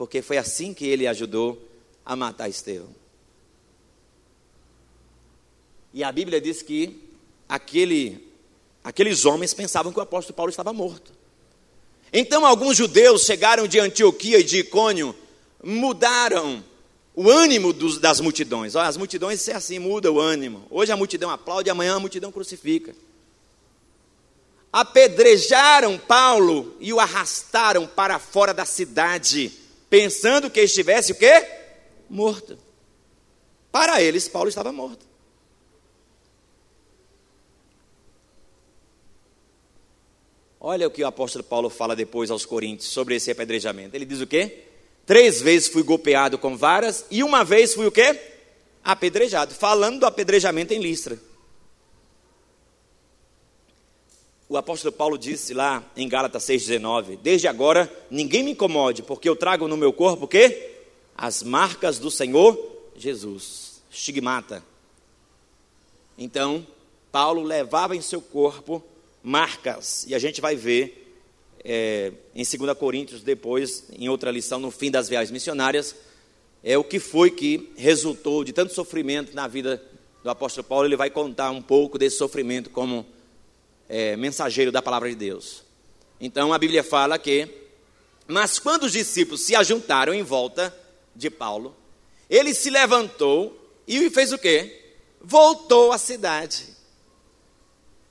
[0.00, 1.62] porque foi assim que ele ajudou
[2.06, 2.88] a matar Estevão.
[5.92, 7.06] E a Bíblia diz que
[7.46, 8.32] aquele,
[8.82, 11.12] aqueles homens pensavam que o apóstolo Paulo estava morto.
[12.10, 15.14] Então alguns judeus chegaram de Antioquia e de Icônio,
[15.62, 16.64] mudaram
[17.14, 18.74] o ânimo dos, das multidões.
[18.74, 20.66] Olha, as multidões é assim, muda o ânimo.
[20.70, 22.96] Hoje a multidão aplaude, amanhã a multidão crucifica.
[24.72, 29.60] Apedrejaram Paulo e o arrastaram para fora da cidade
[29.90, 31.46] pensando que estivesse o quê?
[32.08, 32.56] Morto.
[33.70, 35.04] Para eles, Paulo estava morto.
[40.60, 43.96] Olha o que o apóstolo Paulo fala depois aos Coríntios sobre esse apedrejamento.
[43.96, 44.64] Ele diz o quê?
[45.06, 48.20] Três vezes fui golpeado com varas e uma vez fui o quê?
[48.84, 49.54] Apedrejado.
[49.54, 51.18] Falando do apedrejamento em Listra.
[54.50, 59.36] O apóstolo Paulo disse lá em Gálatas 6,19: Desde agora ninguém me incomode, porque eu
[59.36, 60.72] trago no meu corpo o quê?
[61.16, 62.58] As marcas do Senhor
[62.96, 63.80] Jesus.
[63.88, 64.62] Estigmata.
[66.18, 66.66] Então,
[67.12, 68.82] Paulo levava em seu corpo
[69.22, 71.16] marcas, e a gente vai ver
[71.62, 75.94] é, em 2 Coríntios, depois, em outra lição, no fim das viagens missionárias,
[76.64, 79.80] é o que foi que resultou de tanto sofrimento na vida
[80.24, 80.86] do apóstolo Paulo.
[80.86, 83.06] Ele vai contar um pouco desse sofrimento como
[83.90, 85.64] é, mensageiro da palavra de Deus.
[86.20, 87.48] Então a Bíblia fala que,
[88.28, 90.74] mas quando os discípulos se ajuntaram em volta
[91.14, 91.76] de Paulo,
[92.28, 94.94] ele se levantou e fez o quê?
[95.20, 96.68] Voltou à cidade.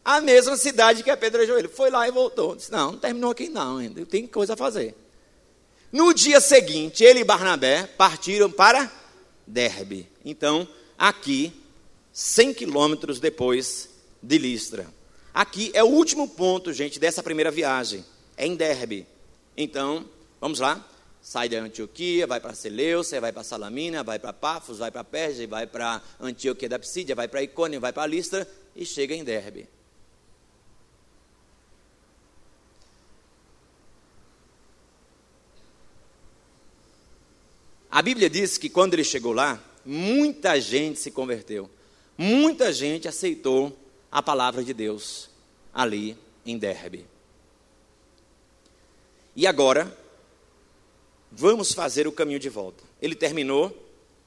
[0.03, 1.69] A mesma cidade que apedrejou ele.
[1.69, 2.55] Foi lá e voltou.
[2.55, 4.93] Disse, não, não terminou aqui não ainda, tem coisa a fazer.
[5.91, 8.91] No dia seguinte, ele e Barnabé partiram para
[9.47, 10.07] Derbe.
[10.25, 10.67] Então,
[10.97, 11.53] aqui,
[12.11, 13.89] 100 quilômetros depois
[14.21, 14.98] de Listra.
[15.39, 18.03] Aqui é o último ponto, gente, dessa primeira viagem.
[18.35, 19.07] É em Derbe.
[19.55, 20.05] Então,
[20.41, 20.85] vamos lá.
[21.21, 25.45] Sai da Antioquia, vai para Seleucia, vai para Salamina, vai para Pafos, vai para Perge,
[25.45, 29.69] vai para Antioquia da Psídia, vai para Icônio, vai para Listra e chega em Derbe.
[37.89, 41.69] A Bíblia diz que quando ele chegou lá, muita gente se converteu.
[42.17, 43.73] Muita gente aceitou
[44.11, 45.28] a palavra de Deus
[45.79, 47.05] ali em Derbe.
[49.33, 49.97] E agora,
[51.31, 52.83] vamos fazer o caminho de volta.
[53.01, 53.73] Ele terminou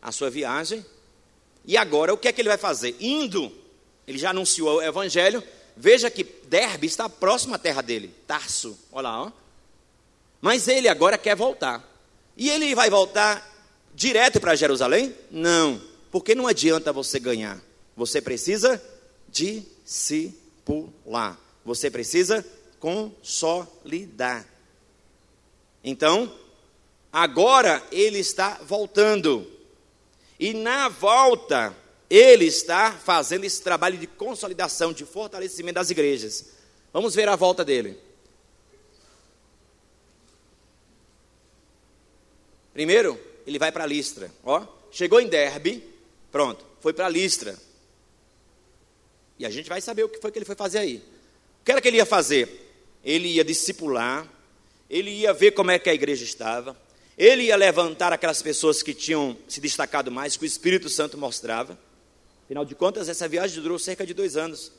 [0.01, 0.83] a sua viagem,
[1.67, 2.97] e agora o que é que ele vai fazer?
[2.99, 3.53] Indo,
[4.07, 5.45] ele já anunciou o evangelho.
[5.77, 9.33] Veja que Derbe está próximo à terra dele, Tarso, olha lá, ó.
[10.41, 11.87] Mas ele agora quer voltar.
[12.35, 13.47] E ele vai voltar
[13.95, 15.15] direto para Jerusalém?
[15.31, 15.79] Não,
[16.11, 17.61] porque não adianta você ganhar.
[17.95, 18.83] Você precisa
[19.29, 20.33] discipular.
[21.65, 22.45] Você precisa
[22.81, 24.47] consolidar.
[25.85, 26.37] Então,
[27.13, 29.51] agora ele está voltando.
[30.39, 31.77] E na volta,
[32.11, 36.47] ele está fazendo esse trabalho de consolidação, de fortalecimento das igrejas.
[36.93, 37.99] Vamos ver a volta dele.
[42.73, 44.31] Primeiro, ele vai para Listra.
[44.45, 45.83] Ó, chegou em Derbe,
[46.31, 47.57] pronto, foi para Listra.
[49.39, 51.12] E a gente vai saber o que foi que ele foi fazer aí.
[51.63, 52.75] O que era que ele ia fazer?
[53.05, 54.29] Ele ia discipular,
[54.91, 56.77] ele ia ver como é que a igreja estava,
[57.17, 61.79] ele ia levantar aquelas pessoas que tinham se destacado mais, que o Espírito Santo mostrava.
[62.45, 64.73] Afinal de contas, essa viagem durou cerca de dois anos.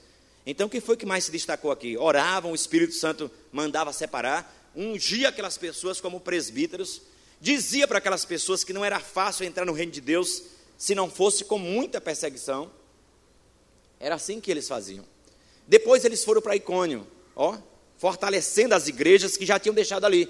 [0.46, 1.96] Então, quem foi que mais se destacou aqui?
[1.98, 7.02] Oravam, o Espírito Santo mandava separar, ungia aquelas pessoas como presbíteros,
[7.40, 10.44] dizia para aquelas pessoas que não era fácil entrar no reino de Deus
[10.78, 12.70] se não fosse com muita perseguição.
[14.02, 15.13] Era assim que eles faziam.
[15.68, 17.58] Depois eles foram para Icônio, ó,
[17.98, 20.30] fortalecendo as igrejas que já tinham deixado ali.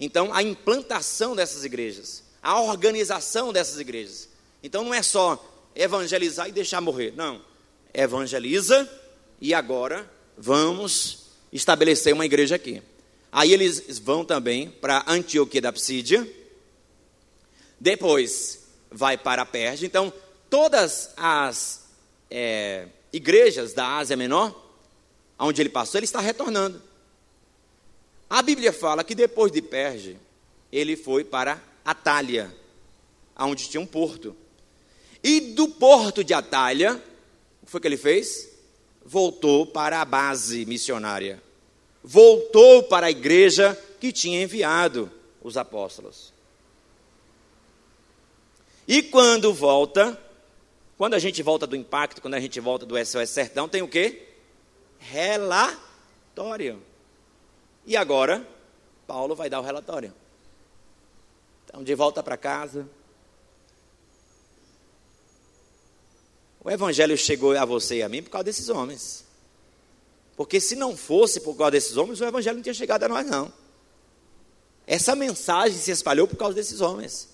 [0.00, 4.28] Então, a implantação dessas igrejas, a organização dessas igrejas.
[4.62, 5.42] Então, não é só
[5.74, 7.12] evangelizar e deixar morrer.
[7.14, 7.42] Não.
[7.92, 8.88] Evangeliza
[9.40, 12.82] e agora vamos estabelecer uma igreja aqui.
[13.32, 16.28] Aí eles vão também para Antioquia da Psídia,
[17.78, 18.60] depois
[18.90, 19.86] vai para a Pérsia.
[19.86, 20.12] Então,
[20.48, 21.86] todas as
[22.30, 24.69] é, igrejas da Ásia Menor,
[25.40, 26.82] onde ele passou, ele está retornando.
[28.28, 30.16] A Bíblia fala que depois de Perge,
[30.70, 32.54] ele foi para Atália,
[33.36, 34.36] onde tinha um porto.
[35.24, 37.02] E do porto de Atália,
[37.62, 38.48] o que foi que ele fez?
[39.04, 41.42] Voltou para a base missionária.
[42.04, 45.10] Voltou para a igreja que tinha enviado
[45.42, 46.32] os apóstolos.
[48.86, 50.18] E quando volta,
[50.96, 53.88] quando a gente volta do impacto, quando a gente volta do SOS Sertão, tem o
[53.88, 54.29] quê?
[55.00, 56.80] Relatório.
[57.84, 58.46] E agora,
[59.06, 60.14] Paulo vai dar o relatório.
[61.64, 62.88] Então, de volta para casa.
[66.62, 69.24] O evangelho chegou a você e a mim por causa desses homens.
[70.36, 73.26] Porque se não fosse por causa desses homens, o evangelho não tinha chegado a nós,
[73.26, 73.52] não.
[74.86, 77.28] Essa mensagem se espalhou por causa desses homens.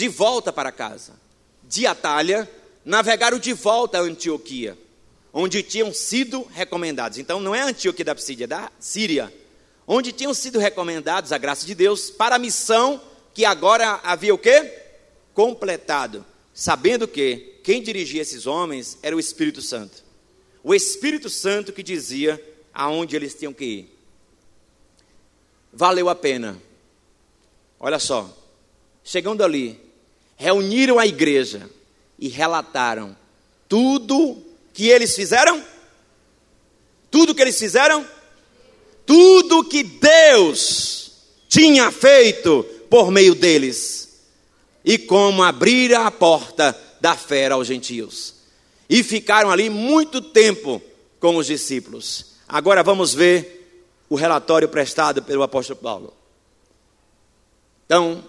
[0.00, 1.12] de volta para casa.
[1.70, 2.50] De Atalha,
[2.84, 4.76] navegaram de volta a Antioquia,
[5.32, 7.16] onde tinham sido recomendados.
[7.16, 9.32] Então, não é Antioquia da Psídia, é da Síria.
[9.86, 13.00] Onde tinham sido recomendados, a graça de Deus, para a missão
[13.32, 14.68] que agora havia o quê?
[15.32, 16.26] Completado.
[16.52, 20.02] Sabendo que quem dirigia esses homens era o Espírito Santo.
[20.64, 22.44] O Espírito Santo que dizia
[22.74, 23.96] aonde eles tinham que ir.
[25.72, 26.60] Valeu a pena.
[27.78, 28.36] Olha só,
[29.04, 29.89] chegando ali,
[30.40, 31.68] reuniram a igreja
[32.18, 33.14] e relataram
[33.68, 35.62] tudo que eles fizeram?
[37.10, 38.08] Tudo que eles fizeram?
[39.04, 41.12] Tudo que Deus
[41.46, 44.22] tinha feito por meio deles.
[44.82, 48.36] E como abrir a porta da fé aos gentios.
[48.88, 50.80] E ficaram ali muito tempo
[51.20, 52.36] com os discípulos.
[52.48, 56.14] Agora vamos ver o relatório prestado pelo apóstolo Paulo.
[57.84, 58.24] Então,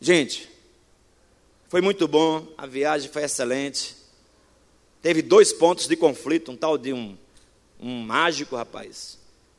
[0.00, 0.49] gente,
[1.70, 3.94] foi muito bom, a viagem foi excelente.
[5.00, 7.16] Teve dois pontos de conflito, um tal de um,
[7.78, 9.16] um mágico, rapaz.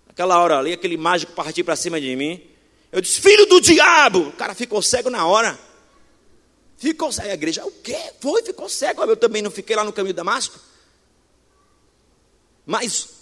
[0.09, 2.43] Aquela hora ali, aquele mágico partiu para cima de mim.
[2.91, 4.27] Eu disse, filho do diabo!
[4.27, 5.57] O cara ficou cego na hora.
[6.75, 7.29] Ficou cego.
[7.29, 7.97] A igreja, o quê?
[8.19, 9.01] Foi, ficou cego.
[9.03, 10.59] Eu também não fiquei lá no caminho de Damasco.
[12.65, 13.20] Mas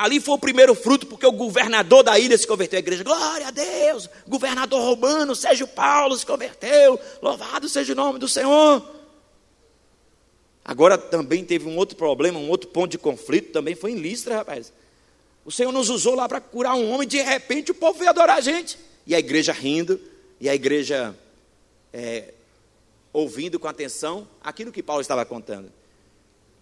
[0.00, 3.04] Ali foi o primeiro fruto, porque o governador da ilha se converteu à igreja.
[3.04, 4.08] Glória a Deus!
[4.26, 6.98] Governador romano, Sérgio Paulo se converteu.
[7.20, 8.82] Louvado seja o nome do Senhor.
[10.64, 14.36] Agora também teve um outro problema, um outro ponto de conflito, também foi em Listra,
[14.36, 14.72] rapaz.
[15.44, 18.38] O Senhor nos usou lá para curar um homem, de repente o povo veio adorar
[18.38, 18.78] a gente.
[19.06, 20.00] E a igreja rindo,
[20.40, 21.14] e a igreja
[21.92, 22.32] é,
[23.12, 25.70] ouvindo com atenção aquilo que Paulo estava contando.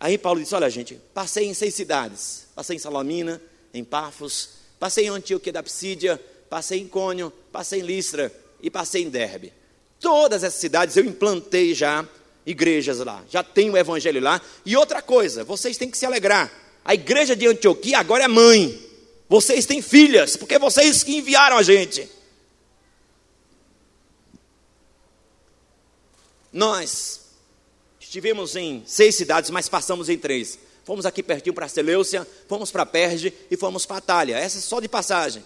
[0.01, 2.47] Aí Paulo disse: Olha, gente, passei em seis cidades.
[2.55, 3.41] Passei em Salomina,
[3.73, 6.21] em Pafos, passei em Antioquia da Psídia,
[6.51, 9.53] passei em Cônio, passei em Listra e passei em Derbe.
[10.01, 12.05] Todas essas cidades eu implantei já
[12.45, 14.41] igrejas lá, já tenho o evangelho lá.
[14.65, 16.51] E outra coisa, vocês têm que se alegrar.
[16.85, 18.87] A igreja de Antioquia agora é mãe.
[19.29, 22.09] Vocês têm filhas, porque vocês que enviaram a gente.
[26.53, 27.28] Nós
[28.09, 30.59] Estivemos em seis cidades, mas passamos em três.
[30.83, 34.35] Fomos aqui pertinho para Seleucia, fomos para Perge e fomos para Atalha.
[34.39, 35.45] Essa é só de passagem.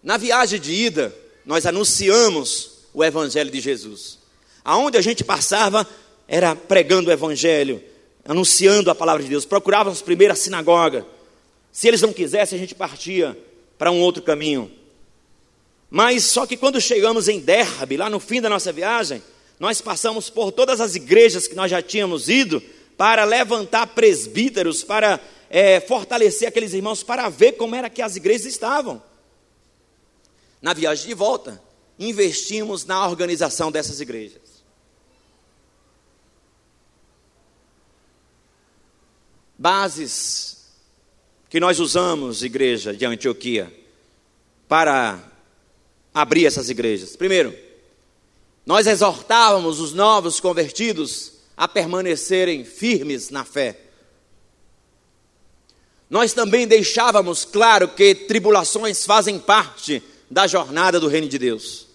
[0.00, 1.12] Na viagem de ida,
[1.44, 4.20] nós anunciamos o evangelho de Jesus.
[4.64, 5.84] Aonde a gente passava
[6.28, 7.82] era pregando o evangelho,
[8.24, 9.44] anunciando a palavra de Deus.
[9.44, 11.04] Procurávamos primeiro a sinagoga.
[11.72, 13.36] Se eles não quisessem, a gente partia
[13.76, 14.70] para um outro caminho.
[15.90, 19.22] Mas só que quando chegamos em Derbe, lá no fim da nossa viagem,
[19.58, 22.62] nós passamos por todas as igrejas que nós já tínhamos ido
[22.96, 28.46] para levantar presbíteros, para é, fortalecer aqueles irmãos, para ver como era que as igrejas
[28.46, 29.02] estavam.
[30.60, 31.62] Na viagem de volta,
[31.98, 34.42] investimos na organização dessas igrejas.
[39.56, 40.54] Bases
[41.48, 43.72] que nós usamos, igreja de Antioquia,
[44.66, 45.33] para
[46.14, 47.16] abrir essas igrejas.
[47.16, 47.54] Primeiro,
[48.64, 53.78] nós exortávamos os novos convertidos a permanecerem firmes na fé.
[56.08, 61.88] Nós também deixávamos claro que tribulações fazem parte da jornada do reino de Deus.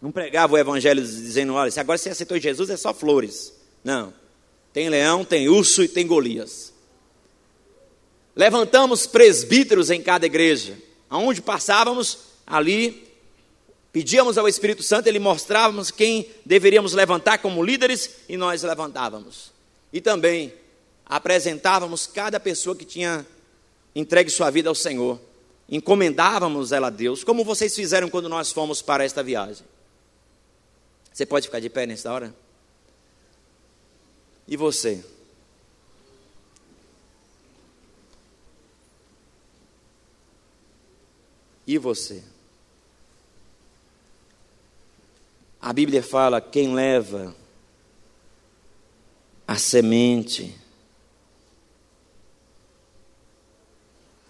[0.00, 3.52] Não pregava o evangelho dizendo, olha, se agora você aceitou Jesus é só flores.
[3.84, 4.14] Não.
[4.72, 6.72] Tem leão, tem urso e tem Golias.
[8.34, 10.78] Levantamos presbíteros em cada igreja.
[11.10, 13.08] Aonde passávamos, ali
[13.92, 19.52] pedíamos ao Espírito Santo, ele mostrávamos quem deveríamos levantar como líderes e nós levantávamos.
[19.92, 20.52] E também
[21.06, 23.24] apresentávamos cada pessoa que tinha
[23.94, 25.20] entregue sua vida ao Senhor.
[25.68, 29.64] Encomendávamos ela a Deus, como vocês fizeram quando nós fomos para esta viagem.
[31.12, 32.34] Você pode ficar de pé nessa hora?
[34.48, 35.04] E você?
[41.66, 42.24] E você?
[45.60, 47.34] A Bíblia fala: quem leva
[49.46, 50.56] a semente,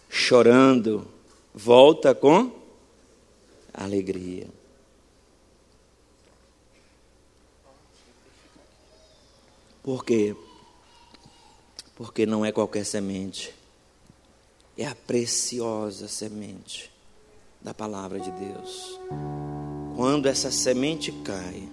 [0.09, 1.07] chorando,
[1.55, 2.51] volta com
[3.73, 4.49] alegria.
[9.83, 10.37] Por quê?
[11.95, 13.55] Porque não é qualquer semente,
[14.77, 16.91] é a preciosa semente
[17.61, 18.99] da palavra de Deus.
[20.01, 21.69] Quando essa semente cai,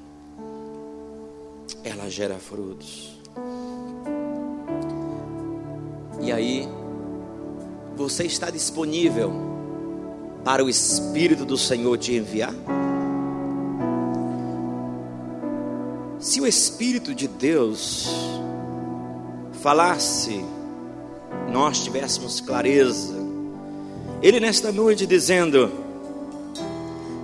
[1.82, 3.18] ela gera frutos.
[6.20, 6.68] E aí,
[7.96, 9.32] você está disponível
[10.44, 12.54] para o Espírito do Senhor te enviar?
[16.20, 18.10] Se o Espírito de Deus
[19.62, 20.44] falasse,
[21.50, 23.16] nós tivéssemos clareza,
[24.22, 25.87] Ele nesta noite dizendo: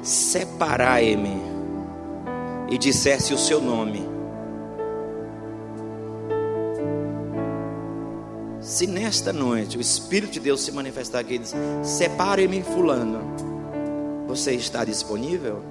[0.03, 1.41] separai-me
[2.69, 4.03] e dissesse o seu nome.
[8.59, 13.19] Se nesta noite o Espírito de Deus se manifestar aqui e diz: separe-me, Fulano,
[14.27, 15.61] você está disponível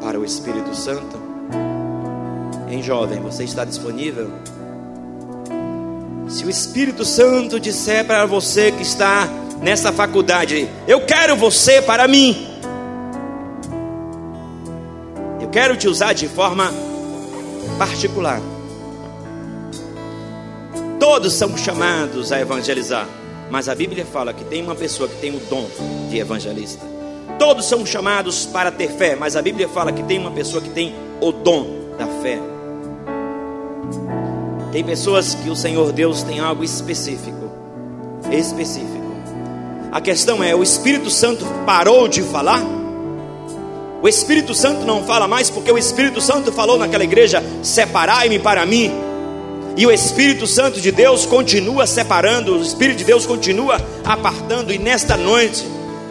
[0.00, 1.18] para o Espírito Santo?
[2.68, 4.30] Em jovem, você está disponível?
[6.28, 9.28] Se o Espírito Santo disser para você que está
[9.60, 10.68] nessa faculdade.
[10.86, 12.46] Eu quero você para mim.
[15.40, 16.72] Eu quero te usar de forma
[17.78, 18.40] particular.
[20.98, 23.06] Todos são chamados a evangelizar,
[23.50, 25.68] mas a Bíblia fala que tem uma pessoa que tem o dom
[26.08, 26.84] de evangelista.
[27.38, 30.70] Todos são chamados para ter fé, mas a Bíblia fala que tem uma pessoa que
[30.70, 31.66] tem o dom
[31.98, 32.40] da fé.
[34.72, 37.50] Tem pessoas que o Senhor Deus tem algo específico,
[38.30, 38.95] específico
[39.96, 42.62] a questão é: o Espírito Santo parou de falar?
[44.02, 48.66] O Espírito Santo não fala mais porque o Espírito Santo falou naquela igreja: separai-me para
[48.66, 48.92] mim.
[49.74, 54.70] E o Espírito Santo de Deus continua separando, o Espírito de Deus continua apartando.
[54.70, 55.66] E nesta noite,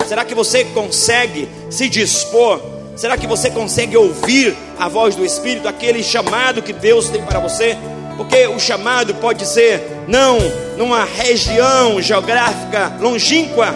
[0.07, 2.59] será que você consegue se dispor?
[2.95, 7.39] Será que você consegue ouvir a voz do Espírito, aquele chamado que Deus tem para
[7.39, 7.77] você?
[8.17, 10.37] Porque o chamado pode ser não
[10.77, 13.73] numa região geográfica longínqua,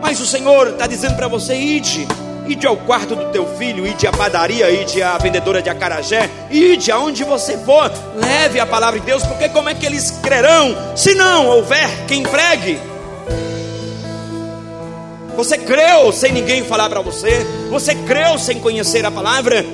[0.00, 2.06] mas o Senhor está dizendo para você: ide,
[2.46, 6.90] ide ao quarto do teu filho, ide à padaria, ide à vendedora de acarajé, ide
[6.90, 11.14] aonde você for, leve a palavra de Deus, porque como é que eles crerão se
[11.14, 12.78] não houver quem pregue?
[15.36, 19.64] Você creu sem ninguém falar para você, você creu sem conhecer a palavra.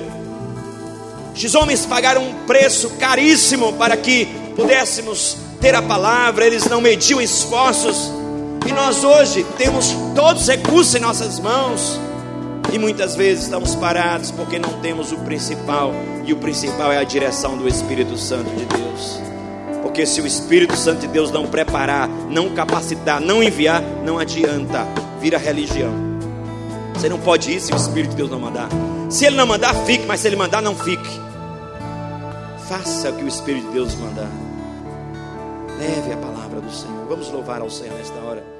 [1.35, 4.25] Esses homens pagaram um preço caríssimo para que
[4.55, 8.11] pudéssemos ter a palavra, eles não mediam esforços.
[8.65, 11.99] E nós hoje temos todos os recursos em nossas mãos
[12.71, 15.93] e muitas vezes estamos parados porque não temos o principal,
[16.25, 19.21] e o principal é a direção do Espírito Santo de Deus.
[19.81, 24.85] Porque se o Espírito Santo de Deus não preparar, não capacitar, não enviar, não adianta,
[25.21, 25.91] vira religião.
[26.93, 28.67] Você não pode ir se o Espírito de Deus não mandar.
[29.09, 31.09] Se ele não mandar, fique, mas se ele mandar, não fique.
[32.67, 34.29] Faça o que o Espírito de Deus mandar.
[35.77, 37.05] Leve a palavra do Senhor.
[37.07, 38.56] Vamos louvar ao Senhor nesta hora.